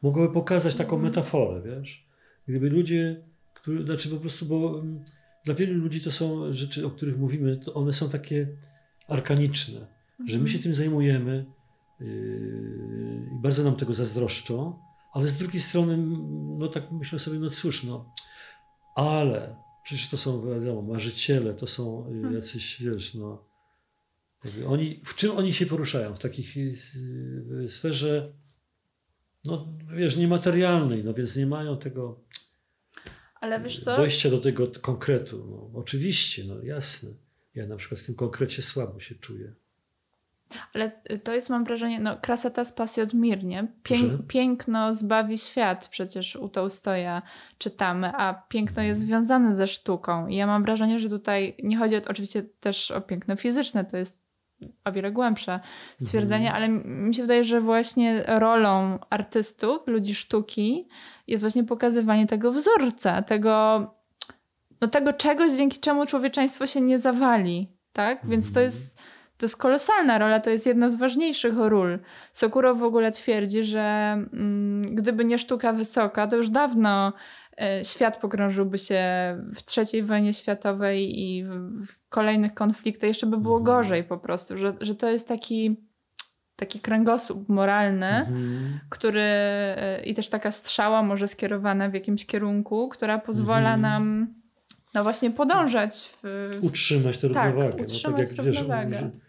Mogłaby 0.02 0.34
pokazać 0.34 0.76
taką 0.76 0.96
mm. 0.96 1.04
metaforę, 1.08 1.62
wiesz? 1.62 2.08
Gdyby 2.48 2.70
ludzie, 2.70 3.24
którzy, 3.54 3.84
znaczy 3.84 4.10
po 4.10 4.18
prostu, 4.18 4.46
bo 4.46 4.80
mm, 4.80 5.04
dla 5.46 5.54
wielu 5.54 5.74
ludzi 5.74 6.02
to 6.02 6.12
są 6.12 6.54
rzeczy, 6.54 6.88
o 6.88 6.90
których 6.90 7.18
mówimy, 7.18 7.58
to 7.58 7.74
one 7.74 7.94
są 7.94 8.10
takie 8.10 8.48
arkaniczne, 9.08 9.78
mm. 9.80 10.30
że 10.30 10.40
my 10.40 10.48
się 10.50 10.58
mhm. 10.58 10.64
tym 10.64 10.74
zajmujemy 10.74 11.46
yy, 12.00 13.30
i 13.38 13.42
bardzo 13.42 13.64
nam 13.64 13.76
tego 13.76 13.94
zazdroszczą, 13.94 14.80
ale 15.14 15.28
z 15.28 15.38
drugiej 15.38 15.62
strony, 15.62 15.98
no 16.58 16.68
tak 16.68 16.92
myślę 16.92 17.20
sobie, 17.20 17.40
no 17.40 17.50
cóż, 17.50 17.84
no, 17.84 18.14
ale 18.96 19.56
przecież 19.84 20.10
to 20.10 20.18
są, 20.18 20.50
wiadomo, 20.50 20.82
marzyciele, 20.82 21.54
to 21.54 21.68
są 21.68 22.04
hmm. 22.04 22.34
jacyś, 22.34 22.82
wiesz, 22.82 23.14
no, 23.14 23.44
oni, 24.68 25.02
w 25.06 25.16
czym 25.16 25.32
oni 25.32 25.54
się 25.54 25.66
poruszają? 25.66 26.16
W 26.16 26.20
takich 26.20 26.54
w 26.56 27.72
sferze, 27.72 28.34
no 29.46 29.68
wiesz, 29.96 30.18
niematerialnej, 30.18 31.04
no 31.04 31.14
więc 31.14 31.36
nie 31.36 31.48
mają 31.48 31.78
tego 31.78 32.20
dojścia 33.86 34.30
do 34.30 34.40
tego 34.40 34.68
konkretu. 34.82 35.46
No, 35.50 35.80
oczywiście, 35.80 36.44
no 36.48 36.64
jasne. 36.64 37.10
Ja 37.56 37.68
na 37.68 37.76
przykład 37.76 38.02
w 38.02 38.06
tym 38.06 38.16
konkrecie 38.16 38.62
słabo 38.62 39.00
się 39.00 39.16
czuję. 39.16 39.54
Ale 40.74 40.92
to 41.24 41.34
jest, 41.34 41.50
mam 41.50 41.64
wrażenie, 41.64 42.00
no 42.00 42.18
krasata 42.18 42.66
spasi 42.66 43.02
od 43.02 43.14
mir, 43.14 43.44
nie? 43.44 43.68
Pięk, 43.84 44.28
piękno 44.28 44.94
zbawi 44.94 45.38
świat, 45.38 45.88
przecież 45.88 46.36
u 46.36 46.50
Tolstoja 46.50 47.22
czytamy, 47.58 48.08
a 48.08 48.34
piękno 48.50 48.84
jest 48.84 49.02
mhm. 49.02 49.08
związane 49.08 49.56
ze 49.56 49.68
sztuką. 49.68 50.28
I 50.28 50.36
ja 50.36 50.48
mam 50.48 50.64
wrażenie, 50.64 51.00
że 51.00 51.10
tutaj 51.10 51.56
nie 51.64 51.78
chodzi 51.78 51.96
oczywiście 51.96 52.44
też 52.44 52.92
o 52.92 53.02
piękno 53.02 53.36
fizyczne, 53.36 53.86
to 53.86 53.98
jest 53.98 54.23
o 54.86 54.92
wiele 54.92 55.12
głębsze 55.12 55.60
stwierdzenie, 56.02 56.48
mhm. 56.48 56.64
ale 56.64 56.92
mi 57.08 57.16
się 57.16 57.22
wydaje, 57.22 57.44
że 57.44 57.62
właśnie 57.62 58.24
rolą 58.28 59.00
artystów, 59.10 59.88
ludzi 59.88 60.16
sztuki 60.16 60.88
jest 61.28 61.44
właśnie 61.44 61.64
pokazywanie 61.64 62.28
tego 62.28 62.52
wzorca, 62.52 63.22
tego, 63.22 63.88
no 64.82 64.88
tego 64.88 65.14
czegoś, 65.14 65.52
dzięki 65.52 65.80
czemu 65.80 66.06
człowieczeństwo 66.06 66.68
się 66.68 66.82
nie 66.82 67.00
zawali, 67.00 67.68
tak? 67.94 68.28
Więc 68.28 68.46
to 68.46 68.60
mhm. 68.60 68.66
jest 68.66 69.00
to 69.38 69.46
jest 69.46 69.58
kolosalna 69.58 70.18
rola, 70.18 70.40
to 70.40 70.50
jest 70.50 70.66
jedna 70.66 70.90
z 70.90 70.96
ważniejszych 70.96 71.58
ról. 71.58 72.00
Sokuro 72.34 72.76
w 72.76 72.84
ogóle 72.84 73.12
twierdzi, 73.12 73.64
że 73.64 73.82
mm, 73.82 74.96
gdyby 74.96 75.26
nie 75.26 75.38
sztuka 75.38 75.74
wysoka, 75.74 76.28
to 76.28 76.36
już 76.36 76.50
dawno 76.50 77.14
świat 77.84 78.22
pogrążyłby 78.22 78.78
się 78.78 79.04
w 79.56 79.78
III 79.78 80.04
wojnie 80.04 80.34
światowej 80.34 81.20
i 81.20 81.44
w, 81.44 82.10
kolejnych 82.10 82.54
konfliktach. 82.54 83.08
Jeszcze 83.08 83.28
by 83.28 83.38
było 83.38 83.58
mhm. 83.58 83.78
gorzej 83.78 84.04
po 84.04 84.18
prostu, 84.18 84.58
że, 84.58 84.74
że 84.82 84.96
to 84.96 85.10
jest 85.10 85.28
taki 85.28 85.78
taki 86.56 86.80
kręgosłup 86.80 87.50
moralny, 87.50 88.06
mhm. 88.06 88.80
który 88.90 89.22
y, 90.02 90.06
i 90.06 90.14
też 90.14 90.30
taka 90.30 90.52
strzała 90.52 91.04
może 91.04 91.28
skierowana 91.28 91.90
w 91.90 91.94
jakimś 91.94 92.26
kierunku, 92.26 92.90
która 92.90 93.20
pozwala 93.20 93.76
mhm. 93.76 93.82
nam 93.82 94.34
no 94.94 95.04
właśnie 95.04 95.32
podążać 95.32 96.10
w... 96.24 96.50
Utrzymać 96.62 97.18
tę 97.18 97.30
tak, 97.30 97.54
równowagę. 97.54 97.84
Utrzymać 97.84 98.32
no, 98.32 98.36
tak 98.38 98.46
jak 98.46 98.46
równowagę. 98.46 98.90
Wiesz, 98.90 99.24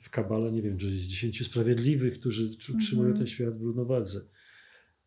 w 0.00 0.10
Kabale, 0.10 0.52
nie 0.52 0.62
wiem, 0.62 0.80
że 0.80 0.88
jest 0.88 1.04
dziesięciu 1.04 1.44
sprawiedliwych, 1.44 2.20
którzy 2.20 2.50
utrzymują 2.74 3.06
mm 3.06 3.14
-hmm. 3.14 3.18
ten 3.18 3.26
świat 3.26 3.58
w 3.58 3.62
równowadze. 3.62 4.20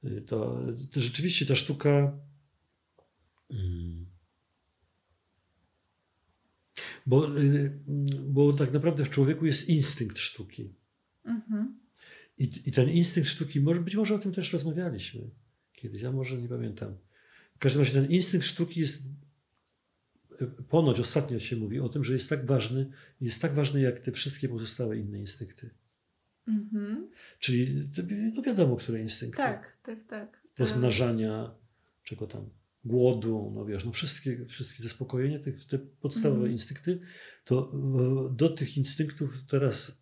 Y, 0.04 0.22
to, 0.22 0.66
to 0.92 1.00
rzeczywiście 1.00 1.46
ta 1.46 1.56
sztuka. 1.56 2.20
Mm, 3.52 4.06
bo, 7.06 7.40
y, 7.40 7.80
bo 8.30 8.54
tak 8.54 8.72
naprawdę 8.72 9.06
w 9.06 9.10
człowieku 9.10 9.46
jest 9.46 9.70
instynkt 9.70 10.20
sztuki. 10.20 10.74
-hmm. 11.26 11.66
I, 12.38 12.62
I 12.66 12.72
ten 12.72 12.90
instynkt 12.90 13.30
sztuki, 13.30 13.62
może, 13.62 13.82
być 13.82 13.96
może 13.96 14.16
o 14.16 14.20
tym 14.20 14.32
też 14.34 14.54
rozmawialiśmy 14.54 15.30
kiedyś, 15.74 16.02
ja 16.02 16.12
może 16.12 16.38
nie 16.38 16.48
pamiętam. 16.48 16.98
W 17.56 17.60
każdym 17.60 17.82
razie 17.82 17.94
ten 17.94 18.12
instynkt 18.12 18.48
sztuki 18.48 18.80
jest 18.80 19.04
ponoć 20.70 21.00
ostatnio 21.00 21.40
się 21.40 21.56
mówi 21.56 21.80
o 21.80 21.90
tym, 21.90 22.04
że 22.04 22.14
jest 22.14 22.30
tak 22.30 22.46
ważny, 22.46 22.92
jest 23.22 23.42
tak 23.42 23.54
ważny 23.54 23.82
jak 23.82 24.00
te 24.00 24.12
wszystkie 24.12 24.50
pozostałe 24.50 24.98
inne 24.98 25.20
instynkty. 25.20 25.70
Mm-hmm. 26.50 27.08
Czyli 27.40 27.90
no 28.36 28.42
wiadomo, 28.42 28.76
które 28.76 29.02
instynkty. 29.02 29.38
Tak, 29.38 29.78
tak, 29.84 30.00
tak. 30.08 30.42
Rozmnażania, 30.58 31.56
czego 32.04 32.28
tam, 32.28 32.50
głodu, 32.86 33.52
no 33.56 33.66
wiesz, 33.66 33.86
no 33.86 33.92
wszystkie, 33.92 34.46
wszystkie 34.46 34.84
zaspokojenie, 34.84 35.40
te, 35.40 35.52
te 35.52 35.80
podstawowe 35.80 36.48
mm-hmm. 36.48 36.52
instynkty, 36.52 37.00
to 37.46 37.72
do 38.32 38.50
tych 38.50 38.78
instynktów 38.78 39.44
teraz 39.48 40.02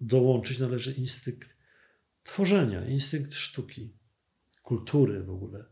dołączyć 0.00 0.58
należy 0.58 0.92
instynkt 0.92 1.48
tworzenia, 2.22 2.86
instynkt 2.86 3.34
sztuki, 3.34 3.92
kultury 4.62 5.22
w 5.22 5.30
ogóle. 5.30 5.64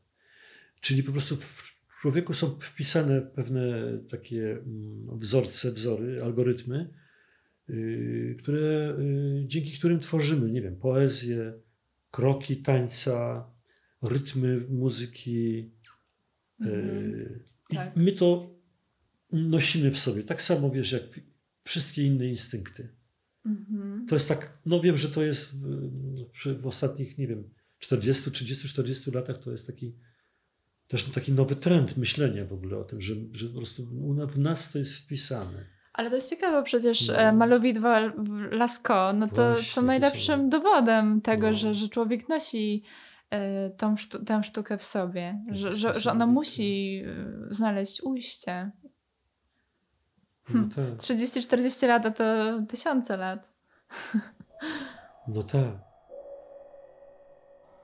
Czyli 0.80 1.02
po 1.02 1.12
prostu 1.12 1.36
w, 1.36 1.74
człowieku 2.00 2.34
są 2.34 2.58
wpisane 2.60 3.22
pewne 3.22 3.62
takie 4.10 4.52
mm, 4.52 5.18
wzorce, 5.18 5.72
wzory, 5.72 6.22
algorytmy, 6.22 6.94
które, 8.38 8.96
y, 8.98 9.44
dzięki 9.46 9.78
którym 9.78 10.00
tworzymy, 10.00 10.50
nie 10.50 10.62
wiem, 10.62 10.76
poezję, 10.76 11.52
kroki 12.10 12.56
tańca, 12.56 13.46
rytmy 14.02 14.60
muzyki. 14.68 15.70
Mm, 16.60 17.40
I 17.70 17.74
tak. 17.76 17.96
my 17.96 18.12
to 18.12 18.54
nosimy 19.32 19.90
w 19.90 19.98
sobie. 19.98 20.22
Tak 20.22 20.42
samo 20.42 20.70
wiesz, 20.70 20.92
jak 20.92 21.02
wszystkie 21.62 22.02
inne 22.02 22.26
instynkty. 22.26 22.88
Mm-hmm. 23.46 24.08
To 24.08 24.16
jest 24.16 24.28
tak, 24.28 24.58
no 24.66 24.80
wiem, 24.80 24.96
że 24.96 25.08
to 25.08 25.22
jest 25.22 25.56
w, 25.56 26.60
w 26.60 26.66
ostatnich, 26.66 27.18
nie 27.18 27.26
wiem, 27.26 27.50
40, 27.78 28.30
30, 28.30 28.68
40 28.68 29.10
latach 29.10 29.38
to 29.38 29.52
jest 29.52 29.66
taki 29.66 29.94
też 30.88 31.04
taki 31.04 31.32
nowy 31.32 31.56
trend 31.56 31.96
myślenia 31.96 32.44
w 32.44 32.52
ogóle 32.52 32.78
o 32.78 32.84
tym, 32.84 33.00
że, 33.00 33.14
że 33.32 33.48
po 33.48 33.58
prostu 33.58 33.86
w 34.28 34.38
nas 34.38 34.72
to 34.72 34.78
jest 34.78 34.96
wpisane. 34.96 35.73
Ale 35.94 36.08
to 36.10 36.14
jest 36.14 36.30
ciekawe, 36.30 36.62
przecież 36.62 37.08
no. 37.08 37.14
E, 37.14 37.32
malowidła 37.32 38.00
Lascaux, 38.50 39.18
no 39.18 39.28
to 39.28 39.52
Właśnie, 39.52 39.72
są 39.72 39.82
najlepszym 39.82 40.40
są... 40.40 40.48
dowodem 40.48 41.20
tego, 41.20 41.46
no. 41.46 41.52
że, 41.56 41.74
że 41.74 41.88
człowiek 41.88 42.28
nosi 42.28 42.82
y, 43.34 43.36
tą, 43.76 43.96
sztu 43.96 44.24
tę 44.24 44.42
sztukę 44.44 44.78
w 44.78 44.82
sobie, 44.82 45.38
że, 45.52 45.76
że, 45.76 46.00
że 46.00 46.10
ona 46.10 46.26
musi 46.26 47.02
e, 47.06 47.54
znaleźć 47.54 48.02
ujście. 48.02 48.70
No 50.54 50.68
tak. 50.76 50.84
30-40 50.84 51.88
lat 51.88 52.16
to 52.16 52.24
tysiące 52.68 53.16
lat. 53.16 53.48
No 55.28 55.42
tak. 55.42 55.64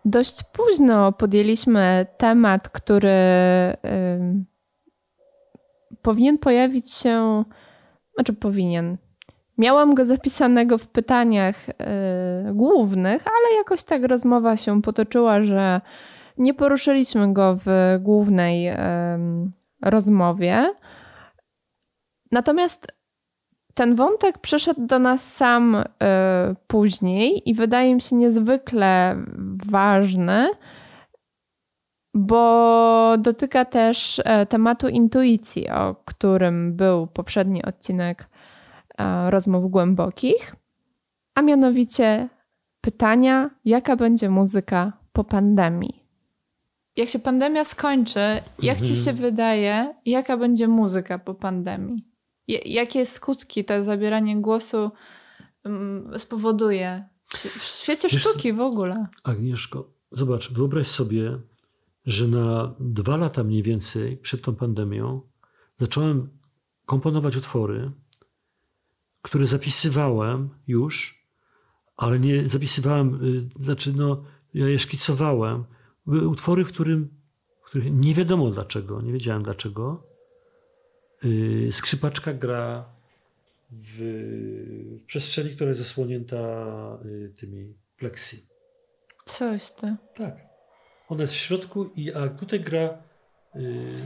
dość 0.05 0.43
późno 0.43 1.13
podjęliśmy 1.13 2.07
temat, 2.17 2.69
który 2.69 3.11
powinien 6.03 6.39
pojawić 6.39 6.93
się, 6.93 7.45
znaczy 8.15 8.33
powinien. 8.33 8.97
Miałam 9.59 9.95
go 9.95 10.07
zapisanego 10.07 10.79
w 10.79 10.89
pytaniach 10.89 11.69
y, 11.69 11.75
głównych, 12.53 13.25
ale 13.27 13.57
jakoś 13.59 13.85
tak 13.85 14.05
rozmowa 14.05 14.57
się 14.57 14.83
potoczyła, 14.83 15.43
że 15.43 15.81
nie 16.39 16.55
poruszyliśmy 16.55 17.33
go 17.33 17.57
w 17.65 17.99
głównej 18.01 18.69
y, 18.69 18.77
rozmowie. 19.83 20.75
Natomiast 22.33 22.87
ten 23.75 23.95
wątek 23.95 24.39
przyszedł 24.39 24.87
do 24.87 24.99
nas 24.99 25.37
sam 25.37 25.75
y, 25.75 25.85
później 26.67 27.51
i 27.51 27.55
wydaje 27.55 27.95
mi 27.95 28.01
się 28.01 28.17
niezwykle 28.17 29.17
ważny, 29.67 30.49
bo 32.15 33.17
dotyka 33.19 33.65
też 33.65 34.23
e, 34.25 34.47
tematu 34.47 34.89
intuicji, 34.89 35.69
o 35.69 35.95
którym 36.05 36.77
był 36.77 37.07
poprzedni 37.07 37.65
odcinek 37.65 38.29
e, 38.99 39.31
rozmów 39.31 39.71
głębokich, 39.71 40.57
a 41.35 41.43
mianowicie 41.43 42.29
pytania, 42.81 43.51
jaka 43.65 43.97
będzie 43.97 44.31
muzyka 44.31 44.93
po 45.13 45.25
pandemii. 45.25 46.01
Jak 46.97 47.09
się 47.09 47.19
pandemia 47.19 47.65
skończy, 47.65 48.21
jak 48.63 48.79
ci 48.79 48.97
się 48.97 49.11
mhm. 49.11 49.17
wydaje, 49.17 49.95
jaka 50.07 50.37
będzie 50.37 50.69
muzyka 50.69 51.19
po 51.19 51.35
pandemii? 51.35 52.11
jakie 52.65 53.07
skutki 53.07 53.65
to 53.65 53.85
zabieranie 53.85 54.41
głosu 54.41 54.91
mm, 55.65 56.19
spowoduje 56.19 57.09
w 57.59 57.63
świecie 57.63 58.09
Wiesz, 58.09 58.21
sztuki 58.21 58.53
w 58.53 58.61
ogóle? 58.61 59.07
Agnieszko, 59.25 59.91
zobacz, 60.11 60.53
wyobraź 60.53 60.87
sobie, 60.87 61.39
że 62.07 62.29
na 62.29 62.75
dwa 62.81 63.17
lata 63.17 63.45
mniej 63.45 63.63
więcej 63.63 64.17
przed 64.17 64.43
tą 64.43 64.55
pandemią 64.55 65.21
zacząłem 65.77 66.29
komponować 66.87 67.37
utwory, 67.37 67.91
które 69.23 69.47
zapisywałem 69.47 70.51
już, 70.67 71.25
ale 71.97 72.21
nie 72.21 72.49
zapisywałem, 72.49 73.25
y, 73.59 73.65
znaczy 73.65 73.93
no, 73.97 74.25
ja 74.55 74.69
je 74.69 74.79
szkicowałem. 74.79 75.65
Były 76.07 76.29
utwory, 76.29 76.65
w, 76.65 76.69
którym, 76.69 77.09
w 77.63 77.67
których 77.67 77.93
nie 77.93 78.15
wiadomo 78.15 78.51
dlaczego, 78.51 79.01
nie 79.01 79.13
wiedziałem 79.13 79.43
dlaczego. 79.43 80.07
Yy, 81.23 81.73
skrzypaczka 81.73 82.35
gra 82.35 82.85
w, 83.71 83.99
w 85.01 85.05
przestrzeni, 85.07 85.51
która 85.51 85.69
jest 85.69 85.81
zasłonięta 85.81 86.39
yy, 87.05 87.35
tymi 87.37 87.75
pleksji. 87.97 88.47
Coś 89.27 89.71
to. 89.71 89.97
Tak. 90.15 90.50
Ona 91.11 91.23
jest 91.23 91.35
w 91.35 91.37
środku, 91.37 91.91
i, 91.97 92.13
a 92.13 92.29
tutaj 92.29 92.61
gra, 92.61 93.03
yy, 93.55 93.63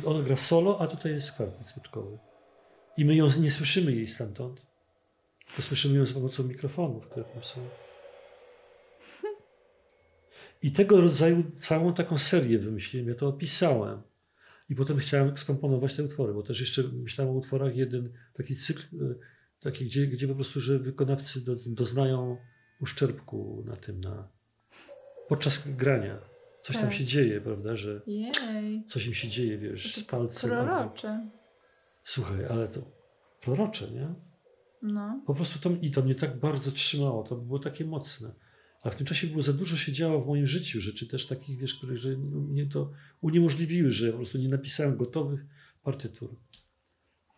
ona 0.06 0.22
gra 0.22 0.36
solo, 0.36 0.80
a 0.80 0.86
tutaj 0.86 1.12
jest 1.12 1.32
kwartet 1.32 1.66
smyczkowy. 1.66 2.18
I 2.96 3.04
my 3.04 3.14
ją 3.14 3.28
nie 3.40 3.50
słyszymy 3.50 3.92
jej 3.92 4.06
stamtąd, 4.06 4.62
to 5.56 5.62
słyszymy 5.62 5.98
ją 5.98 6.06
za 6.06 6.14
pomocą 6.14 6.42
mikrofonów, 6.42 7.06
które 7.06 7.24
tam 7.24 7.44
są. 7.44 7.60
I 10.62 10.72
tego 10.72 11.00
rodzaju 11.00 11.44
całą 11.56 11.94
taką 11.94 12.18
serię 12.18 12.58
wymyśliłem, 12.58 13.08
ja 13.08 13.14
to 13.14 13.28
opisałem. 13.28 14.02
I 14.70 14.74
potem 14.74 14.98
chciałem 14.98 15.36
skomponować 15.36 15.96
te 15.96 16.04
utwory, 16.04 16.34
bo 16.34 16.42
też 16.42 16.60
jeszcze 16.60 16.82
myślałem 16.82 17.34
o 17.34 17.36
utworach 17.36 17.76
jeden 17.76 18.12
taki 18.34 18.56
cykl, 18.56 18.82
e, 18.82 19.14
taki, 19.60 19.84
gdzie, 19.86 20.06
gdzie 20.06 20.28
po 20.28 20.34
prostu, 20.34 20.60
że 20.60 20.78
wykonawcy 20.78 21.44
do, 21.44 21.56
doznają 21.66 22.36
uszczerbku 22.80 23.64
na 23.66 23.76
tym, 23.76 24.00
na, 24.00 24.28
podczas 25.28 25.68
grania 25.68 26.33
coś 26.64 26.76
tak. 26.76 26.84
tam 26.84 26.92
się 26.92 27.04
dzieje, 27.04 27.40
prawda, 27.40 27.76
że 27.76 28.02
Jej. 28.06 28.84
coś 28.88 29.06
im 29.06 29.14
się 29.14 29.28
dzieje, 29.28 29.58
wiesz, 29.58 29.96
z 29.96 30.04
palcem. 30.04 30.50
Prorocze. 30.50 31.30
Słuchaj, 32.04 32.46
ale 32.46 32.68
to 32.68 32.80
prorocze, 33.40 33.90
nie? 33.90 34.14
No. 34.82 35.22
Po 35.26 35.34
prostu 35.34 35.58
to, 35.58 35.76
i 35.82 35.90
to 35.90 36.02
mnie 36.02 36.14
tak 36.14 36.40
bardzo 36.40 36.70
trzymało, 36.70 37.22
to 37.22 37.36
było 37.36 37.58
takie 37.58 37.84
mocne. 37.84 38.34
A 38.82 38.90
w 38.90 38.96
tym 38.96 39.06
czasie 39.06 39.26
było 39.26 39.42
za 39.42 39.52
dużo 39.52 39.76
się 39.76 39.92
działo 39.92 40.20
w 40.20 40.26
moim 40.26 40.46
życiu, 40.46 40.80
rzeczy 40.80 41.08
też 41.08 41.26
takich, 41.26 41.60
wiesz, 41.60 41.74
które 41.74 41.96
że 41.96 42.16
mnie 42.18 42.66
to 42.66 42.90
uniemożliwiły, 43.20 43.90
że 43.90 44.10
po 44.10 44.16
prostu 44.16 44.38
nie 44.38 44.48
napisałem 44.48 44.96
gotowych 44.96 45.46
partytur. 45.82 46.36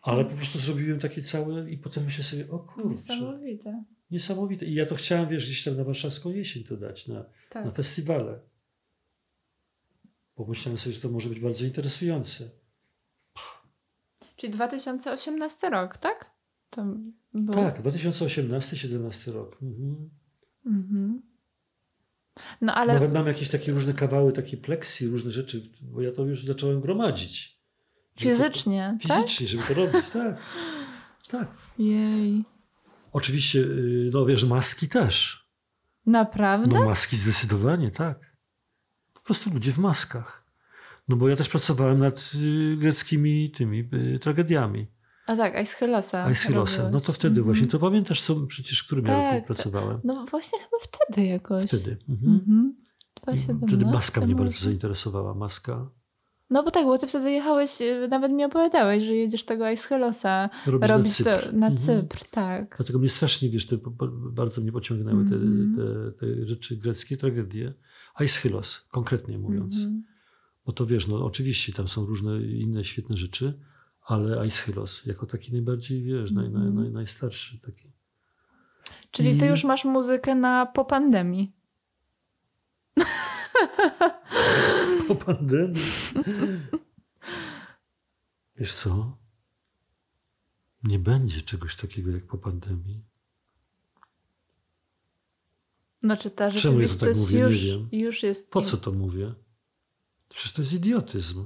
Ale 0.01 0.25
po 0.25 0.35
prostu 0.35 0.59
zrobiłem 0.59 0.99
takie 0.99 1.21
całe 1.21 1.71
i 1.71 1.77
potem 1.77 2.03
myślę 2.03 2.23
sobie, 2.23 2.49
o 2.49 2.59
kurczę. 2.59 2.89
Niesamowite. 2.89 3.83
Niesamowite. 4.11 4.65
I 4.65 4.73
ja 4.73 4.85
to 4.85 4.95
chciałem, 4.95 5.29
wiesz, 5.29 5.45
gdzieś 5.45 5.63
tam 5.63 5.77
na 5.77 5.83
warszawską 5.83 6.31
jesień 6.31 6.63
to 6.63 6.77
dać, 6.77 7.07
na, 7.07 7.25
tak. 7.49 7.65
na 7.65 7.71
festiwale 7.71 8.39
bo 10.37 10.45
myślałem 10.45 10.77
sobie, 10.77 10.93
że 10.93 11.01
to 11.01 11.09
może 11.09 11.29
być 11.29 11.39
bardzo 11.39 11.65
interesujące. 11.65 12.49
Czyli 14.35 14.53
2018 14.53 15.69
rok, 15.69 15.97
tak? 15.97 16.31
Był... 17.33 17.53
Tak, 17.53 17.81
2018-17 17.81 19.31
rok. 19.33 19.57
Mhm. 19.61 20.09
Mhm. 20.65 21.21
No, 22.61 22.73
ale... 22.73 22.93
Nawet 22.93 23.13
mam 23.13 23.27
jakieś 23.27 23.49
takie 23.49 23.71
różne 23.71 23.93
kawały, 23.93 24.33
takie 24.33 24.57
pleksji, 24.57 25.07
różne 25.07 25.31
rzeczy, 25.31 25.69
bo 25.81 26.01
ja 26.01 26.11
to 26.11 26.25
już 26.25 26.45
zacząłem 26.45 26.81
gromadzić. 26.81 27.57
Fizycznie, 28.19 28.97
to, 29.01 29.07
Fizycznie, 29.07 29.47
żeby 29.47 29.63
to 29.63 29.73
robić, 29.73 30.09
tak. 30.13 30.37
Tak. 31.29 31.47
Jej. 31.79 32.43
Oczywiście, 33.11 33.59
y, 33.59 34.09
no 34.13 34.25
wiesz, 34.25 34.45
maski 34.45 34.87
też. 34.87 35.47
Naprawdę? 36.05 36.79
No 36.79 36.85
maski 36.85 37.17
zdecydowanie, 37.17 37.91
tak 37.91 38.26
prostu 39.27 39.53
ludzie 39.53 39.71
w 39.71 39.77
maskach. 39.77 40.43
No 41.07 41.15
bo 41.15 41.29
ja 41.29 41.35
też 41.35 41.49
pracowałem 41.49 41.99
nad 41.99 42.31
y, 42.35 42.77
greckimi 42.77 43.51
tymi 43.51 43.89
y, 43.93 44.19
tragediami. 44.19 44.87
A 45.27 45.35
tak, 45.35 45.55
Aeschylosa. 45.55 46.23
Aeschylosa. 46.23 46.89
No 46.89 47.01
to 47.01 47.13
wtedy 47.13 47.41
mm-hmm. 47.41 47.45
właśnie. 47.45 47.67
To 47.67 47.79
pamiętasz, 47.79 48.21
co 48.21 48.35
przecież 48.35 48.83
w 48.83 48.85
którym 48.85 49.05
tak, 49.05 49.33
roku 49.33 49.47
pracowałem? 49.47 49.99
No 50.03 50.25
właśnie 50.31 50.59
chyba 50.59 50.77
wtedy 50.81 51.27
jakoś. 51.27 51.65
Wtedy. 51.65 51.97
Mhm. 52.09 52.39
Mm-hmm. 52.39 53.67
Wtedy 53.67 53.85
maska 53.85 54.21
mnie 54.21 54.35
bardzo 54.35 54.59
zainteresowała. 54.65 55.33
Maska. 55.33 55.89
No 56.49 56.63
bo 56.63 56.71
tak, 56.71 56.85
bo 56.85 56.97
ty 56.97 57.07
wtedy 57.07 57.31
jechałeś, 57.31 57.81
y, 57.81 58.07
nawet 58.09 58.31
mi 58.31 58.43
opowiadałeś, 58.43 59.03
że 59.05 59.15
jedziesz 59.15 59.45
tego 59.45 59.65
Aeschylosa 59.65 60.49
robić, 60.65 60.89
robić 60.89 61.19
na 61.19 61.25
Cypr, 61.25 61.45
to, 61.45 61.57
na 61.57 61.67
mhm. 61.67 61.77
Cypr 61.77 62.23
tak. 62.31 62.75
Dlatego 62.77 62.99
mnie 62.99 63.09
strasznie, 63.09 63.49
wiesz, 63.49 63.67
te, 63.67 63.77
bardzo 64.31 64.61
mnie 64.61 64.71
pociągnęły 64.71 65.25
te, 65.25 65.35
mm-hmm. 65.35 65.75
te, 65.75 66.11
te, 66.11 66.45
rzeczy 66.45 66.77
greckie, 66.77 67.17
tragedie. 67.17 67.73
Aeschylos, 68.15 68.87
konkretnie 68.91 69.37
mówiąc. 69.37 69.75
Mm-hmm. 69.75 70.01
Bo 70.65 70.71
to 70.73 70.85
wiesz, 70.85 71.07
no 71.07 71.25
oczywiście 71.25 71.73
tam 71.73 71.87
są 71.87 72.05
różne 72.05 72.41
inne 72.41 72.83
świetne 72.83 73.17
rzeczy, 73.17 73.59
ale 74.05 74.39
Aeschylos 74.39 75.05
jako 75.05 75.25
taki 75.25 75.51
najbardziej, 75.51 76.03
wiesz, 76.03 76.31
naj, 76.31 76.49
naj, 76.49 76.67
mhm. 76.67 76.75
naj, 76.83 76.91
najstarszy 76.91 77.59
taki. 77.59 77.91
Czyli 79.11 79.37
ty 79.37 79.45
już 79.45 79.63
masz 79.63 79.85
muzykę 79.85 80.35
na 80.35 80.65
po 80.65 80.85
pandemii. 80.85 81.53
Po 85.07 85.15
pandemii. 85.15 85.83
Wiesz 88.55 88.73
co? 88.73 89.17
Nie 90.83 90.99
będzie 90.99 91.41
czegoś 91.41 91.75
takiego 91.75 92.11
jak 92.11 92.25
po 92.25 92.37
pandemii. 92.37 93.03
Znaczy 96.03 96.31
ta 96.31 96.51
Czemu 96.51 96.81
ja 96.81 96.87
tak 96.87 97.15
mówię? 97.15 97.39
Już. 97.39 97.55
Już 97.91 98.23
jest... 98.23 98.49
Po 98.49 98.61
co 98.61 98.77
to 98.77 98.91
mówię? 98.91 99.33
Przecież 100.29 100.51
to 100.51 100.61
jest 100.61 100.73
idiotyzm. 100.73 101.45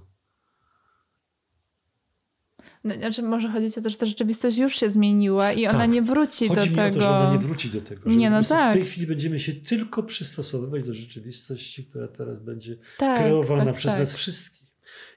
No, 2.84 2.96
znaczy 2.96 3.22
może 3.22 3.50
chodzić 3.50 3.78
o 3.78 3.82
to, 3.82 3.90
że 3.90 3.98
ta 3.98 4.06
rzeczywistość 4.06 4.58
już 4.58 4.76
się 4.76 4.90
zmieniła 4.90 5.54
i 5.54 5.64
tak. 5.64 5.76
ona 5.76 5.86
nie 5.86 6.02
wróci 6.02 6.48
Chodzi 6.48 6.60
do 6.60 6.66
mi 6.66 6.76
tego. 6.76 6.88
O 6.88 6.94
to, 6.94 7.00
że 7.00 7.10
ona 7.10 7.34
nie 7.34 7.40
wróci 7.40 7.70
do 7.70 7.82
tego. 7.82 8.10
nie, 8.10 8.30
no 8.30 8.44
tak. 8.44 8.72
W 8.72 8.78
tej 8.78 8.86
chwili 8.86 9.08
będziemy 9.08 9.40
się 9.40 9.54
tylko 9.54 10.04
przystosowywać 10.04 10.86
do 10.86 10.94
rzeczywistości, 10.94 11.86
która 11.86 12.08
teraz 12.08 12.40
będzie 12.40 12.78
tak, 12.98 13.20
kreowana 13.20 13.66
tak, 13.66 13.76
przez 13.76 13.92
tak. 13.92 14.00
nas 14.00 14.14
wszystkich. 14.14 14.68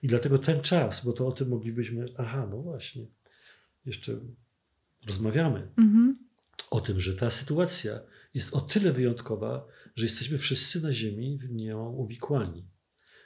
I 0.03 0.09
dlatego 0.09 0.39
ten 0.39 0.61
czas, 0.61 1.05
bo 1.05 1.13
to 1.13 1.27
o 1.27 1.33
tym 1.33 1.49
moglibyśmy, 1.49 2.07
aha, 2.19 2.49
no 2.51 2.57
właśnie, 2.57 3.07
jeszcze 3.87 4.13
rozmawiamy 5.07 5.69
mhm. 5.79 6.19
o 6.71 6.81
tym, 6.81 7.01
że 7.01 7.15
ta 7.15 7.31
sytuacja 7.31 8.01
jest 8.35 8.55
o 8.55 8.61
tyle 8.61 8.93
wyjątkowa, 8.93 9.67
że 9.97 10.05
jesteśmy 10.05 10.39
wszyscy 10.39 10.83
na 10.83 10.93
Ziemi 10.93 11.39
w 11.39 11.53
nią 11.53 11.91
uwikłani. 11.91 12.65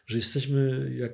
Że 0.06 0.16
jesteśmy 0.16 0.90
jak, 0.94 1.12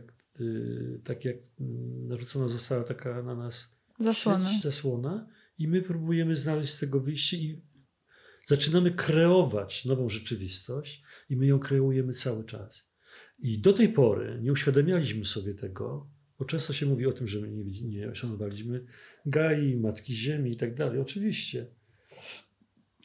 tak 1.05 1.25
jak 1.25 1.37
mm, 1.61 2.09
narzucona 2.09 2.49
została 2.49 2.85
taka 2.85 3.23
na 3.23 3.35
nas 3.35 3.77
zasłona. 3.99 4.53
Sieć, 4.53 4.63
zasłona 4.63 5.29
i 5.59 5.69
my 5.69 5.83
próbujemy 5.83 6.37
znaleźć 6.37 6.73
z 6.73 6.79
tego 6.79 7.01
wyjście 7.01 7.37
i 7.37 7.63
zaczynamy 8.47 8.91
kreować 8.91 9.85
nową 9.85 10.09
rzeczywistość 10.09 11.03
i 11.31 11.37
my 11.37 11.47
ją 11.47 11.59
kreujemy 11.59 12.13
cały 12.13 12.45
czas. 12.45 12.85
I 13.39 13.59
do 13.59 13.73
tej 13.73 13.89
pory 13.89 14.39
nie 14.43 14.53
uświadamialiśmy 14.53 15.25
sobie 15.25 15.55
tego, 15.55 16.11
bo 16.39 16.45
często 16.45 16.73
się 16.73 16.87
mówi 16.87 17.07
o 17.07 17.13
tym, 17.13 17.27
że 17.27 17.41
my 17.41 17.49
nie, 17.49 17.83
nie 17.83 18.15
szanowaliśmy 18.15 18.85
Gai, 19.27 19.77
Matki 19.77 20.15
Ziemi 20.15 20.53
i 20.53 20.57
tak 20.57 20.75
dalej. 20.75 21.01
Oczywiście 21.01 21.67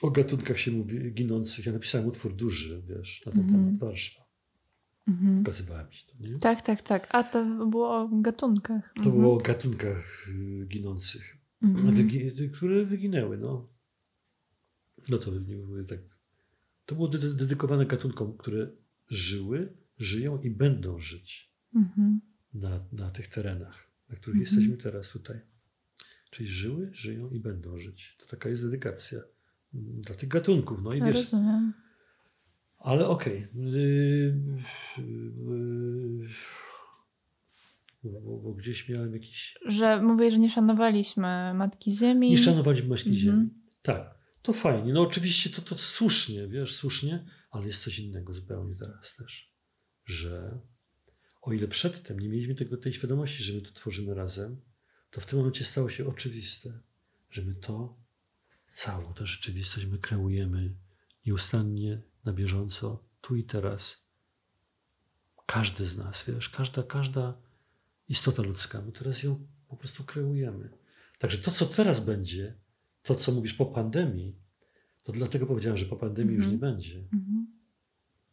o 0.02 0.12
gatunkach 0.12 0.60
się 0.60 0.72
mówi 0.72 1.14
ginących. 1.14 1.66
Ja 1.66 1.72
napisałem 1.72 2.08
utwór 2.08 2.36
duży, 2.36 2.84
wiesz, 2.88 3.24
na 3.26 3.32
ten 3.32 3.42
mm. 3.42 3.52
temat 3.52 3.80
Warszawa. 3.80 4.29
Mhm. 5.10 5.44
Pokazywałem 5.44 5.90
ci 5.90 6.06
to, 6.08 6.14
nie? 6.20 6.40
Tak, 6.40 6.62
tak, 6.62 6.82
tak. 6.82 7.08
A 7.16 7.24
to 7.24 7.46
było 7.46 8.02
o 8.02 8.10
gatunkach. 8.22 8.94
To 9.04 9.10
było 9.10 9.34
o 9.34 9.38
gatunkach 9.38 10.28
y, 10.30 10.66
ginących, 10.68 11.38
mhm. 11.64 11.96
wygi 11.96 12.50
które 12.52 12.86
wyginęły, 12.86 13.38
no. 13.38 13.68
No 15.10 15.18
to 15.18 15.32
nie 15.32 15.56
były 15.56 15.86
tak. 15.86 16.00
To 16.86 16.96
było 16.96 17.08
dedykowane 17.08 17.86
gatunkom, 17.86 18.38
które 18.38 18.72
żyły, 19.10 19.74
żyją 19.98 20.42
i 20.42 20.50
będą 20.50 21.00
żyć 21.00 21.54
mhm. 21.76 22.22
na, 22.54 22.80
na 22.92 23.12
tych 23.12 23.28
terenach, 23.28 23.92
na 24.10 24.16
których 24.16 24.42
mhm. 24.42 24.42
jesteśmy 24.42 24.84
teraz 24.84 25.12
tutaj. 25.12 25.40
Czyli 26.32 26.50
żyły, 26.50 26.90
żyją 26.94 27.30
i 27.30 27.40
będą 27.40 27.78
żyć. 27.78 28.18
To 28.20 28.26
taka 28.26 28.50
jest 28.50 28.64
dedykacja 28.64 29.20
dla 29.74 30.16
tych 30.16 30.30
gatunków. 30.30 30.84
No 30.84 30.94
i 30.94 31.02
wiesz. 31.02 31.16
Rozumiem. 31.16 31.74
Ale 32.80 33.08
okej. 33.08 33.48
Okay. 33.54 34.30
Bo, 38.04 38.38
bo, 38.38 38.54
gdzieś 38.54 38.90
miałem 38.90 39.14
jakiś. 39.14 39.58
Że 39.66 40.02
mówię, 40.02 40.32
że 40.32 40.40
nie 40.40 40.50
szanowaliśmy 40.50 41.54
Matki 41.54 41.92
Ziemi. 41.92 42.30
Nie 42.30 42.38
szanowaliśmy 42.38 42.90
Matki 42.90 43.10
mhm. 43.10 43.26
Ziemi. 43.26 43.50
Tak. 43.82 44.20
To 44.42 44.54
fajnie. 44.54 44.94
No 44.94 45.02
oczywiście 45.02 45.50
to, 45.50 45.62
to 45.62 45.76
słusznie, 45.76 46.48
wiesz, 46.48 46.76
słusznie, 46.76 47.26
ale 47.52 47.68
jest 47.68 47.84
coś 47.84 48.00
innego 48.00 48.34
zupełnie 48.34 48.76
teraz 48.76 49.16
też. 49.16 49.54
Że 50.06 50.60
o 51.42 51.54
ile 51.54 51.68
przedtem 51.68 52.20
nie 52.20 52.30
mieliśmy 52.30 52.56
tego, 52.56 52.78
tej 52.78 52.94
świadomości, 52.94 53.44
że 53.44 53.54
my 53.54 53.62
to 53.62 53.72
tworzymy 53.72 54.14
razem, 54.14 54.62
to 55.12 55.22
w 55.22 55.26
tym 55.26 55.40
momencie 55.40 55.66
stało 55.66 55.90
się 55.90 56.08
oczywiste, 56.08 56.80
że 57.30 57.42
my 57.42 57.56
to, 57.56 57.98
całą 58.72 59.14
tę 59.14 59.26
rzeczywistość 59.26 59.86
my 59.86 59.98
kreujemy 59.98 60.76
nieustannie, 61.26 62.02
na 62.30 62.36
bieżąco, 62.36 63.04
tu 63.22 63.36
i 63.36 63.44
teraz. 63.44 64.04
Każdy 65.46 65.86
z 65.88 65.98
nas, 65.98 66.24
wiesz, 66.28 66.50
każda, 66.50 66.84
każda 66.84 67.38
istota 68.08 68.44
ludzka, 68.44 68.82
my 68.82 68.92
teraz 68.92 69.24
ją 69.24 69.48
po 69.68 69.78
prostu 69.78 70.04
kreujemy. 70.04 70.70
Także 71.20 71.38
to, 71.38 71.52
co 71.52 71.66
teraz 71.66 72.06
będzie, 72.06 72.56
to, 73.04 73.16
co 73.16 73.32
mówisz 73.32 73.54
po 73.54 73.66
pandemii, 73.66 74.36
to 75.04 75.12
dlatego 75.12 75.46
powiedziałem, 75.46 75.78
że 75.78 75.86
po 75.86 75.96
pandemii 75.96 76.36
mm 76.36 76.42
-hmm. 76.42 76.44
już 76.44 76.52
nie 76.52 76.66
mhm. 76.66 76.74
będzie. 76.74 76.96
Mm 76.96 77.26
-hmm. 77.26 77.46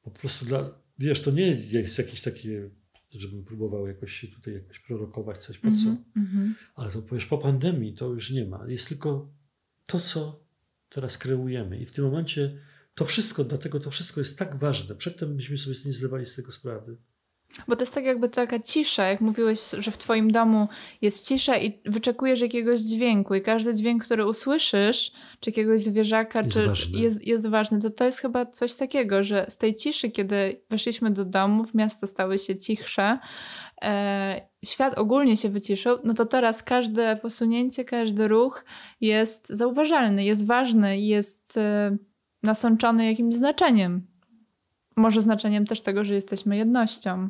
Po 0.03 0.11
prostu 0.11 0.45
dla, 0.45 0.79
wiesz, 0.99 1.23
to 1.23 1.31
nie 1.31 1.47
jest 1.47 1.99
jakieś 1.99 2.23
takie 2.23 2.71
żebym 3.11 3.45
próbował 3.45 3.87
jakoś 3.87 4.13
się 4.13 4.29
tutaj 4.29 4.55
jakoś 4.55 4.79
prorokować 4.79 5.39
coś, 5.39 5.59
po 5.59 5.69
co. 5.71 5.89
Mm 5.89 6.03
-hmm. 6.17 6.53
Ale 6.75 6.93
to 6.93 7.03
powiesz, 7.03 7.27
po 7.27 7.39
pandemii 7.39 7.95
to 7.95 8.07
już 8.07 8.31
nie 8.31 8.47
ma. 8.47 8.65
Jest 8.69 8.89
tylko 8.89 9.33
to, 9.87 10.01
co 10.01 10.45
teraz 10.89 11.19
kreujemy. 11.19 11.79
I 11.79 11.87
w 11.87 11.93
tym 11.93 12.05
momencie 12.05 12.59
to 12.97 13.05
wszystko, 13.05 13.45
dlatego 13.45 13.81
to 13.81 13.91
wszystko 13.91 14.21
jest 14.21 14.39
tak 14.39 14.57
ważne. 14.57 14.95
Przedtem 14.95 15.37
byśmy 15.37 15.59
sobie 15.59 15.77
nie 15.87 15.93
zdawali 15.93 16.27
z 16.27 16.35
tego 16.35 16.53
sprawy. 16.53 16.97
Bo 17.69 17.77
to 17.77 17.83
jest 17.83 17.95
tak 17.95 18.05
jakby 18.05 18.29
taka 18.29 18.61
cisza, 18.61 19.07
jak 19.07 19.21
mówiłeś, 19.21 19.61
że 19.79 19.91
w 19.91 19.99
twoim 19.99 20.33
domu 20.33 20.69
jest 21.03 21.29
cisza 21.29 21.59
i 21.59 21.81
wyczekujesz 21.85 22.41
jakiegoś 22.41 22.81
dźwięku 22.81 23.35
i 23.35 23.43
każdy 23.43 23.75
dźwięk, 23.75 24.05
który 24.05 24.27
usłyszysz, 24.27 25.13
czy 25.41 25.51
jakiegoś 25.51 25.81
zwierzaka, 25.81 26.41
jest 26.41 26.53
czy 26.53 26.67
ważny. 26.67 27.01
Jest, 27.01 27.27
jest 27.27 27.49
ważny, 27.49 27.81
to 27.81 27.91
to 27.91 28.05
jest 28.05 28.19
chyba 28.19 28.47
coś 28.47 28.75
takiego, 28.75 29.25
że 29.25 29.47
z 29.49 29.57
tej 29.57 29.75
ciszy, 29.75 30.11
kiedy 30.11 30.63
weszliśmy 30.71 31.11
do 31.11 31.25
domów, 31.25 31.75
miasta 31.75 32.07
stały 32.07 32.39
się 32.39 32.57
cichsze, 32.57 33.19
e, 33.83 34.49
świat 34.65 34.99
ogólnie 34.99 35.37
się 35.37 35.49
wyciszył, 35.49 35.99
no 36.05 36.15
to 36.15 36.27
teraz 36.27 36.63
każde 36.63 37.17
posunięcie, 37.17 37.85
każdy 37.85 38.29
ruch 38.29 38.65
jest 39.01 39.49
zauważalny, 39.49 40.25
jest 40.25 40.47
ważny, 40.47 41.01
jest 41.01 41.57
e, 41.57 41.97
nasączony 42.43 43.07
jakimś 43.07 43.35
znaczeniem. 43.35 44.07
Może 44.97 45.21
znaczeniem 45.21 45.67
też 45.67 45.81
tego, 45.81 46.05
że 46.05 46.15
jesteśmy 46.15 46.57
jednością. 46.57 47.29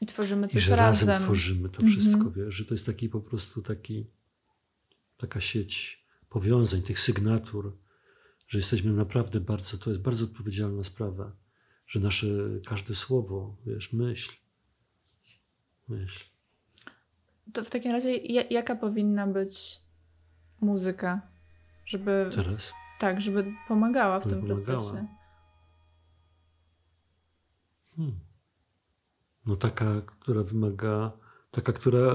I 0.00 0.06
tworzymy 0.06 0.48
coś 0.48 0.62
I 0.62 0.66
że 0.66 0.76
razem. 0.76 1.08
razem 1.08 1.24
tworzymy 1.24 1.68
to 1.68 1.86
wszystko, 1.86 2.24
mhm. 2.24 2.34
wiesz, 2.34 2.54
że 2.54 2.64
to 2.64 2.74
jest 2.74 2.86
taki 2.86 3.08
po 3.08 3.20
prostu 3.20 3.62
taki, 3.62 4.06
taka 5.16 5.40
sieć 5.40 6.04
powiązań, 6.28 6.82
tych 6.82 7.00
sygnatur, 7.00 7.78
że 8.48 8.58
jesteśmy 8.58 8.92
naprawdę 8.92 9.40
bardzo, 9.40 9.78
to 9.78 9.90
jest 9.90 10.02
bardzo 10.02 10.24
odpowiedzialna 10.24 10.84
sprawa, 10.84 11.32
że 11.86 12.00
nasze 12.00 12.26
każde 12.66 12.94
słowo, 12.94 13.56
wiesz, 13.66 13.92
myśl, 13.92 14.32
myśl. 15.88 16.24
To 17.52 17.64
w 17.64 17.70
takim 17.70 17.92
razie 17.92 18.16
jaka 18.50 18.76
powinna 18.76 19.26
być 19.26 19.80
muzyka, 20.60 21.20
żeby... 21.84 22.30
Teraz? 22.34 22.72
Tak, 22.98 23.20
żeby 23.20 23.54
pomagała 23.68 24.20
w 24.20 24.24
żeby 24.24 24.34
tym 24.34 24.48
pomagała. 24.48 24.78
procesie. 24.78 25.06
Hmm. 27.96 28.18
No 29.46 29.56
taka, 29.56 29.86
która 30.20 30.42
wymaga, 30.42 31.12
taka, 31.50 31.72
która 31.72 32.14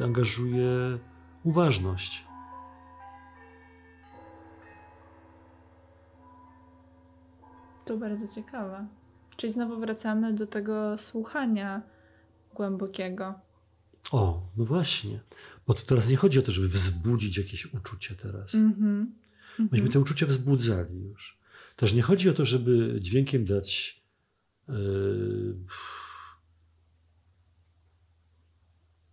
y, 0.00 0.04
angażuje 0.04 0.98
uważność. 1.44 2.26
To 7.84 7.96
bardzo 7.96 8.28
ciekawe. 8.34 8.86
Czyli 9.36 9.52
znowu 9.52 9.80
wracamy 9.80 10.34
do 10.34 10.46
tego 10.46 10.98
słuchania 10.98 11.82
głębokiego. 12.54 13.34
O, 14.12 14.42
no 14.56 14.64
właśnie. 14.64 15.20
Bo 15.66 15.74
tu 15.74 15.86
teraz 15.86 16.08
nie 16.08 16.16
chodzi 16.16 16.38
o 16.38 16.42
to, 16.42 16.50
żeby 16.52 16.68
wzbudzić 16.68 17.38
jakieś 17.38 17.74
uczucie 17.74 18.14
teraz. 18.14 18.54
Mm 18.54 18.72
-hmm. 18.72 19.06
Myśmy 19.58 19.88
te 19.88 20.00
uczucia 20.00 20.26
wzbudzali 20.26 21.00
już. 21.00 21.38
Też 21.76 21.94
nie 21.94 22.02
chodzi 22.02 22.28
o 22.28 22.32
to, 22.32 22.44
żeby 22.44 22.96
dźwiękiem 23.00 23.44
dać 23.44 24.02
Yy, 24.68 25.56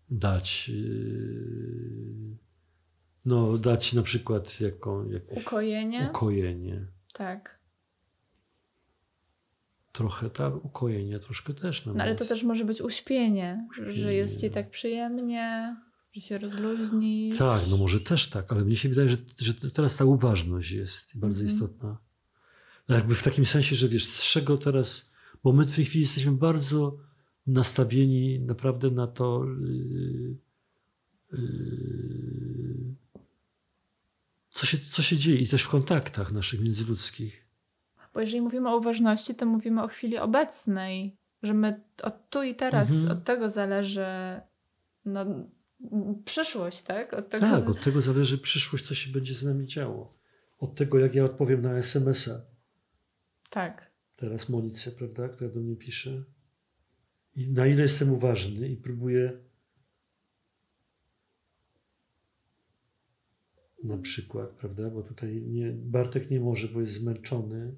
dać 0.10 0.70
yy, 0.70 2.38
no 3.26 3.58
dać 3.58 3.94
na 3.94 4.04
przykład 4.04 4.60
jaką, 4.60 5.10
jakieś 5.10 5.46
ukojenie. 5.46 6.08
ukojenie. 6.10 6.86
Tak. 7.14 7.60
Trochę 9.92 10.30
tak, 10.30 10.66
ukojenie 10.66 11.20
troszkę 11.20 11.54
też. 11.54 11.86
No 11.86 11.94
ale 12.00 12.16
to 12.16 12.26
też 12.26 12.44
może 12.44 12.66
być 12.66 12.82
uśpienie, 12.82 13.68
uśpienie, 13.72 13.92
że 13.92 14.14
jest 14.14 14.42
ci 14.42 14.50
tak 14.50 14.70
przyjemnie, 14.70 15.76
że 16.14 16.22
się 16.22 16.38
rozluźnisz. 16.38 17.38
Tak, 17.38 17.62
no 17.70 17.78
może 17.78 18.00
też 18.00 18.30
tak, 18.30 18.52
ale 18.52 18.66
mnie 18.66 18.78
się 18.78 18.90
wydaje, 18.90 19.10
że, 19.10 19.18
że 19.38 19.54
teraz 19.54 19.96
ta 19.96 20.06
uważność 20.06 20.72
jest 20.72 21.18
bardzo 21.18 21.42
mhm. 21.42 21.56
istotna. 21.56 21.98
No 22.90 22.96
jakby 22.96 23.16
w 23.16 23.24
takim 23.24 23.46
sensie, 23.46 23.76
że 23.76 23.88
wiesz, 23.88 24.06
z 24.06 24.24
czego 24.24 24.58
teraz 24.58 25.10
bo 25.44 25.54
my 25.54 25.66
w 25.66 25.76
tej 25.76 25.86
chwili 25.86 26.02
jesteśmy 26.02 26.32
bardzo 26.32 26.98
nastawieni 27.48 28.40
naprawdę 28.40 28.92
na 28.92 29.08
to, 29.08 29.46
yy, 29.60 30.36
yy, 31.34 32.96
co, 34.50 34.66
się, 34.66 34.78
co 34.78 35.02
się 35.02 35.18
dzieje 35.18 35.38
i 35.38 35.48
też 35.48 35.64
w 35.64 35.70
kontaktach 35.70 36.32
naszych 36.32 36.62
międzyludzkich. 36.62 37.46
Bo 38.14 38.20
jeżeli 38.22 38.42
mówimy 38.42 38.70
o 38.70 38.78
uważności, 38.78 39.36
to 39.36 39.46
mówimy 39.46 39.84
o 39.84 39.88
chwili 39.88 40.18
obecnej, 40.18 41.18
że 41.44 41.54
my 41.54 41.84
od 42.04 42.30
tu 42.30 42.44
i 42.44 42.56
teraz, 42.56 42.92
mhm. 42.92 43.18
od 43.18 43.24
tego 43.24 43.50
zależy 43.50 44.06
no, 45.06 45.26
przyszłość, 46.26 46.82
tak? 46.82 47.14
Od 47.14 47.30
tego 47.30 47.46
tak, 47.46 47.70
od 47.70 47.84
tego 47.84 48.02
zależy 48.02 48.38
przyszłość, 48.38 48.88
co 48.88 48.96
się 48.96 49.12
będzie 49.12 49.36
z 49.36 49.44
nami 49.44 49.68
działo. 49.68 50.20
Od 50.60 50.76
tego, 50.76 51.00
jak 51.00 51.16
ja 51.16 51.26
odpowiem 51.26 51.62
na 51.62 51.78
SMS-a. 51.78 52.42
Tak 53.50 53.90
teraz 54.20 54.50
Monice, 54.50 54.92
prawda, 54.92 55.30
która 55.30 55.50
do 55.50 55.60
mnie 55.60 55.76
pisze. 55.76 56.24
I 57.36 57.52
na 57.52 57.68
ile 57.68 57.84
jestem 57.84 58.12
uważny 58.12 58.70
i 58.70 58.78
próbuję 58.78 59.40
na 63.84 63.98
przykład, 63.98 64.50
prawda, 64.50 64.90
bo 64.90 65.04
tutaj 65.04 65.42
nie, 65.42 65.72
Bartek 65.72 66.32
nie 66.32 66.40
może, 66.40 66.68
bo 66.68 66.82
jest 66.82 66.94
zmęczony 66.94 67.76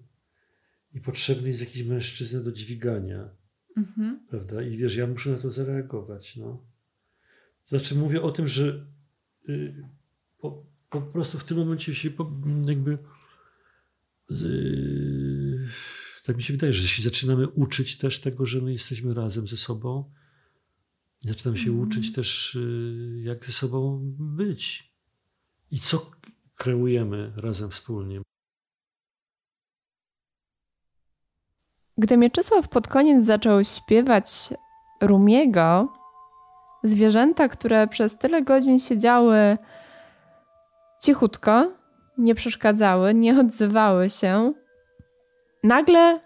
i 0.94 1.02
potrzebny 1.02 1.48
jest 1.48 1.60
jakiś 1.60 1.84
mężczyzna 1.84 2.40
do 2.40 2.52
dźwigania, 2.52 3.30
mhm. 3.78 4.28
prawda, 4.30 4.62
i 4.62 4.78
wiesz, 4.78 4.96
ja 4.96 5.08
muszę 5.08 5.32
na 5.32 5.38
to 5.38 5.52
zareagować, 5.52 6.38
no. 6.38 6.66
Znaczy 7.66 7.96
mówię 7.96 8.22
o 8.22 8.32
tym, 8.32 8.48
że 8.48 8.86
y, 9.50 9.84
po, 10.38 10.66
po, 10.90 11.02
prostu 11.02 11.38
w 11.38 11.44
tym 11.44 11.58
momencie 11.58 11.96
się 11.96 12.12
po, 12.12 12.32
jakby 12.68 12.98
y, 14.32 15.68
tak 16.24 16.38
mi 16.38 16.44
się 16.44 16.54
wydaje, 16.54 16.74
że 16.74 16.82
jeśli 16.82 17.04
zaczynamy 17.04 17.48
uczyć 17.48 17.98
też 17.98 18.20
tego, 18.20 18.46
że 18.46 18.62
my 18.62 18.72
jesteśmy 18.72 19.14
razem 19.14 19.48
ze 19.48 19.58
sobą, 19.58 20.12
zaczynamy 21.20 21.58
się 21.58 21.70
mm. 21.70 21.82
uczyć 21.82 22.14
też, 22.14 22.56
y, 22.56 23.22
jak 23.24 23.46
ze 23.46 23.52
sobą 23.52 24.00
być 24.20 24.94
i 25.72 25.80
co 25.80 26.12
kreujemy 26.56 27.34
razem 27.36 27.70
wspólnie. 27.70 28.22
Gdy 31.98 32.18
Mieczysław 32.18 32.70
pod 32.70 32.88
koniec 32.88 33.26
zaczął 33.26 33.64
śpiewać 33.64 34.26
Rumiego, 35.02 35.94
zwierzęta, 36.84 37.50
które 37.50 37.88
przez 37.88 38.18
tyle 38.18 38.42
godzin 38.42 38.80
siedziały 38.80 39.58
cichutko, 41.02 41.72
nie 42.18 42.36
przeszkadzały, 42.36 43.14
nie 43.14 43.40
odzywały 43.40 44.10
się, 44.10 44.54
nagle 45.64 46.20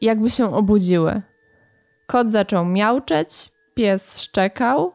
jakby 0.00 0.30
się 0.30 0.54
obudziły. 0.54 1.22
Kot 2.06 2.30
zaczął 2.30 2.64
miauczeć, 2.64 3.52
pies 3.74 4.20
szczekał, 4.20 4.92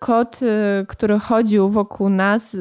kot, 0.00 0.42
y, 0.42 0.86
który 0.86 1.18
chodził 1.18 1.70
wokół 1.70 2.08
nas, 2.08 2.56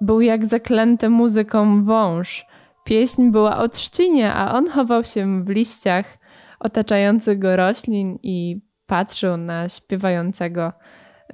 był 0.00 0.20
jak 0.20 0.46
zaklęty 0.46 1.08
muzyką 1.08 1.84
wąż. 1.84 2.46
Pieśń 2.84 3.30
była 3.30 3.58
o 3.58 3.68
trzcinie, 3.68 4.32
a 4.32 4.54
on 4.54 4.68
chował 4.68 5.04
się 5.04 5.44
w 5.44 5.48
liściach 5.48 6.18
otaczających 6.60 7.38
go 7.38 7.56
roślin 7.56 8.18
i 8.22 8.60
patrzył 8.86 9.36
na 9.36 9.68
śpiewającego 9.68 10.72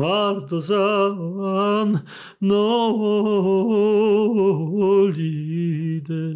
Mardozan 0.00 1.90
no 2.40 2.66
lide 5.16 6.30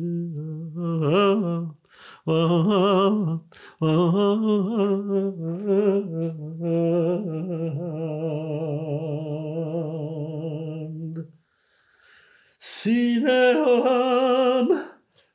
Sineam 12.58 13.74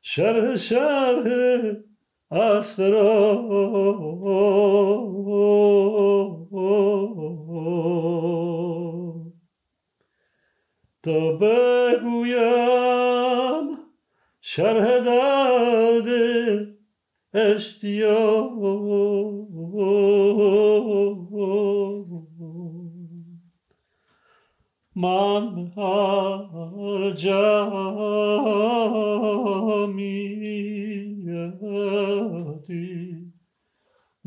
Şerhe 0.01 0.57
şerhe 0.57 1.88
از 2.31 2.75
فرار 2.75 3.49
تا 11.03 11.31
بگویم 11.31 12.49
شرح 14.41 14.99
درد 14.99 16.09
اشتیاق 17.33 18.59
من 24.95 25.71
هر 25.77 27.11
جمی 27.11 27.59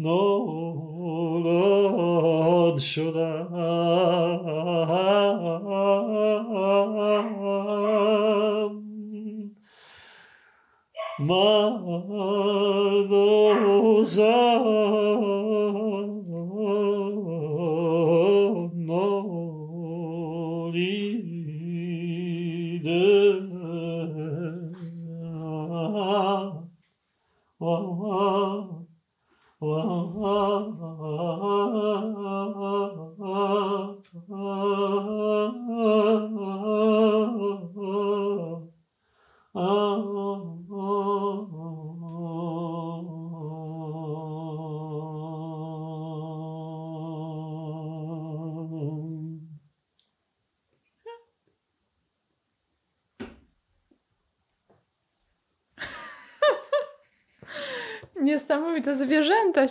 No, 0.03 0.19
Lord, 1.45 2.83
should 2.83 3.17
I? 3.17 3.43
My 11.21 11.82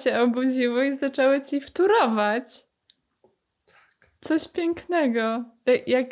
się 0.03 0.19
obudziły 0.19 0.87
i 0.87 0.97
zaczęły 0.97 1.41
ci 1.41 1.61
wturować. 1.61 2.45
Coś 4.21 4.47
pięknego. 4.47 5.45
Jak 5.87 6.07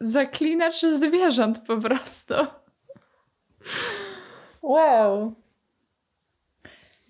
zaklinacz 0.00 0.80
zwierząt 0.80 1.58
po 1.58 1.80
prostu. 1.80 2.34
Wow. 4.62 5.34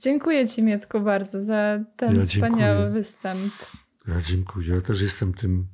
Dziękuję 0.02 0.48
Ci, 0.48 0.62
Mietku, 0.62 1.00
bardzo 1.00 1.40
za 1.40 1.78
ten 1.96 2.16
ja 2.16 2.26
wspaniały 2.26 2.90
występ. 2.90 3.52
Ja 4.08 4.20
dziękuję. 4.20 4.74
Ja 4.74 4.80
też 4.80 5.00
jestem 5.00 5.34
tym 5.34 5.66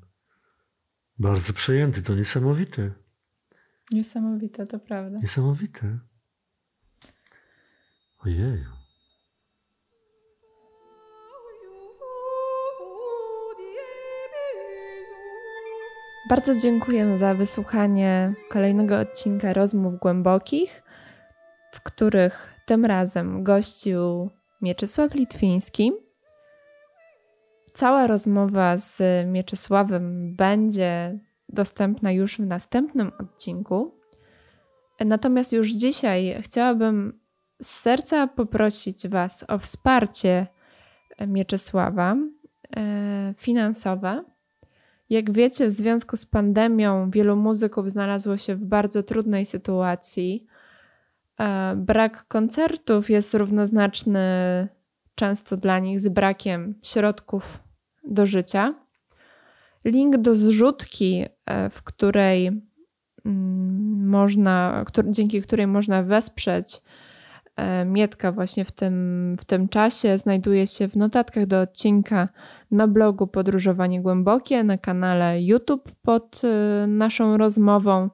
bardzo 1.19 1.53
przejęty. 1.53 2.03
To 2.03 2.15
niesamowite. 2.15 2.91
Niesamowite, 3.91 4.67
to 4.67 4.79
prawda. 4.79 5.19
Niesamowite. 5.19 5.99
Ojej. 8.19 8.82
Bardzo 16.29 16.59
dziękuję 16.59 17.19
za 17.19 17.35
wysłuchanie 17.35 18.35
kolejnego 18.51 18.99
odcinka 18.99 19.53
Rozmów 19.53 19.99
Głębokich, 19.99 20.83
w 21.73 21.81
których 21.81 22.55
tym 22.67 22.85
razem 22.85 23.45
gościł 23.45 24.31
Mieczysław 24.61 25.15
Litwiński. 25.15 25.93
Cała 27.75 28.07
rozmowa 28.07 28.79
z 28.79 29.03
Mieczysławem 29.27 30.37
będzie 30.37 31.19
dostępna 31.49 32.13
już 32.13 32.37
w 32.37 32.47
następnym 32.47 33.13
odcinku. 33.19 33.95
Natomiast 35.01 35.53
już 35.53 35.73
dzisiaj 35.73 36.37
chciałabym 36.43 37.21
z 37.63 37.71
serca 37.71 38.27
poprosić 38.27 39.09
Was 39.09 39.45
o 39.49 39.59
wsparcie 39.59 40.47
Mieczysława 41.27 42.17
e, 42.77 43.35
finansowe 43.39 44.32
jak 45.13 45.33
wiecie, 45.33 45.67
w 45.67 45.71
związku 45.71 46.17
z 46.17 46.27
pandemią 46.27 47.11
wielu 47.11 47.37
muzyków 47.37 47.91
znalazło 47.91 48.37
się 48.37 48.57
w 48.57 48.65
bardzo 48.65 49.03
trudnej 49.03 49.47
sytuacji. 49.47 50.47
E, 51.41 51.75
brak 51.77 52.29
koncertów 52.29 53.11
jest 53.11 53.35
równoznaczny 53.35 54.19
często 55.15 55.57
dla 55.57 55.79
nich 55.79 56.01
z 56.01 56.09
brakiem 56.09 56.75
środków 56.83 57.63
do 58.05 58.27
życia. 58.27 58.75
link 59.85 60.17
do 60.17 60.37
zrzutki, 60.37 61.25
e, 61.47 61.71
w 61.71 61.83
której 61.83 62.47
mm, 63.25 64.09
można, 64.09 64.85
dzięki 65.05 65.43
której 65.43 65.67
można 65.67 66.03
wesprzeć 66.03 66.83
Mietka 67.87 68.33
właśnie 68.33 68.65
w 68.65 68.73
tym, 68.73 69.37
w 69.41 69.45
tym 69.45 69.69
czasie, 69.69 70.19
znajduje 70.19 70.67
się 70.67 70.89
w 70.89 70.97
notatkach 70.97 71.47
do 71.47 71.61
odcinka 71.61 72.29
na 72.71 72.89
blogu 72.89 73.27
Podróżowanie 73.27 74.03
Głębokie, 74.03 74.65
na 74.65 74.79
kanale 74.79 75.43
YouTube 75.43 75.93
pod 76.03 76.43
e, 76.45 76.87
naszą 76.87 77.37
rozmową, 77.37 78.11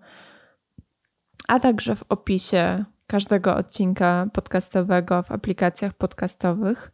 a 1.48 1.60
także 1.60 1.96
w 1.96 2.04
opisie 2.08 2.84
każdego 3.06 3.56
odcinka 3.56 4.26
podcastowego 4.32 5.22
w 5.22 5.32
aplikacjach 5.32 5.94
podcastowych. 5.94 6.92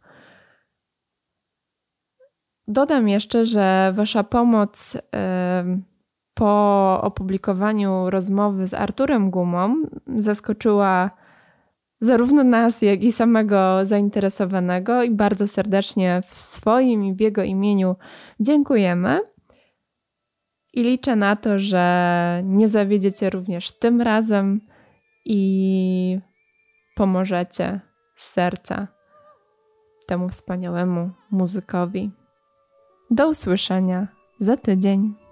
Dodam 2.67 3.09
jeszcze, 3.09 3.45
że 3.45 3.93
Wasza 3.95 4.23
pomoc 4.23 4.97
po 6.33 7.01
opublikowaniu 7.01 8.09
rozmowy 8.09 8.65
z 8.65 8.73
Arturem 8.73 9.31
Gumą 9.31 9.75
zaskoczyła 10.17 11.11
zarówno 12.01 12.43
nas, 12.43 12.81
jak 12.81 13.03
i 13.03 13.11
samego 13.11 13.85
zainteresowanego, 13.85 15.03
i 15.03 15.11
bardzo 15.11 15.47
serdecznie 15.47 16.21
w 16.27 16.37
swoim 16.37 17.03
i 17.03 17.13
w 17.13 17.19
jego 17.19 17.43
imieniu 17.43 17.95
dziękujemy. 18.39 19.19
I 20.73 20.83
liczę 20.83 21.15
na 21.15 21.35
to, 21.35 21.59
że 21.59 22.41
nie 22.43 22.69
zawiedziecie 22.69 23.29
również 23.29 23.71
tym 23.71 24.01
razem 24.01 24.61
i 25.25 26.19
pomożecie 26.95 27.81
z 28.15 28.31
serca 28.31 28.87
temu 30.07 30.29
wspaniałemu 30.29 31.09
muzykowi. 31.31 32.11
Do 33.11 33.29
usłyszenia 33.29 34.07
za 34.39 34.57
tydzień. 34.57 35.24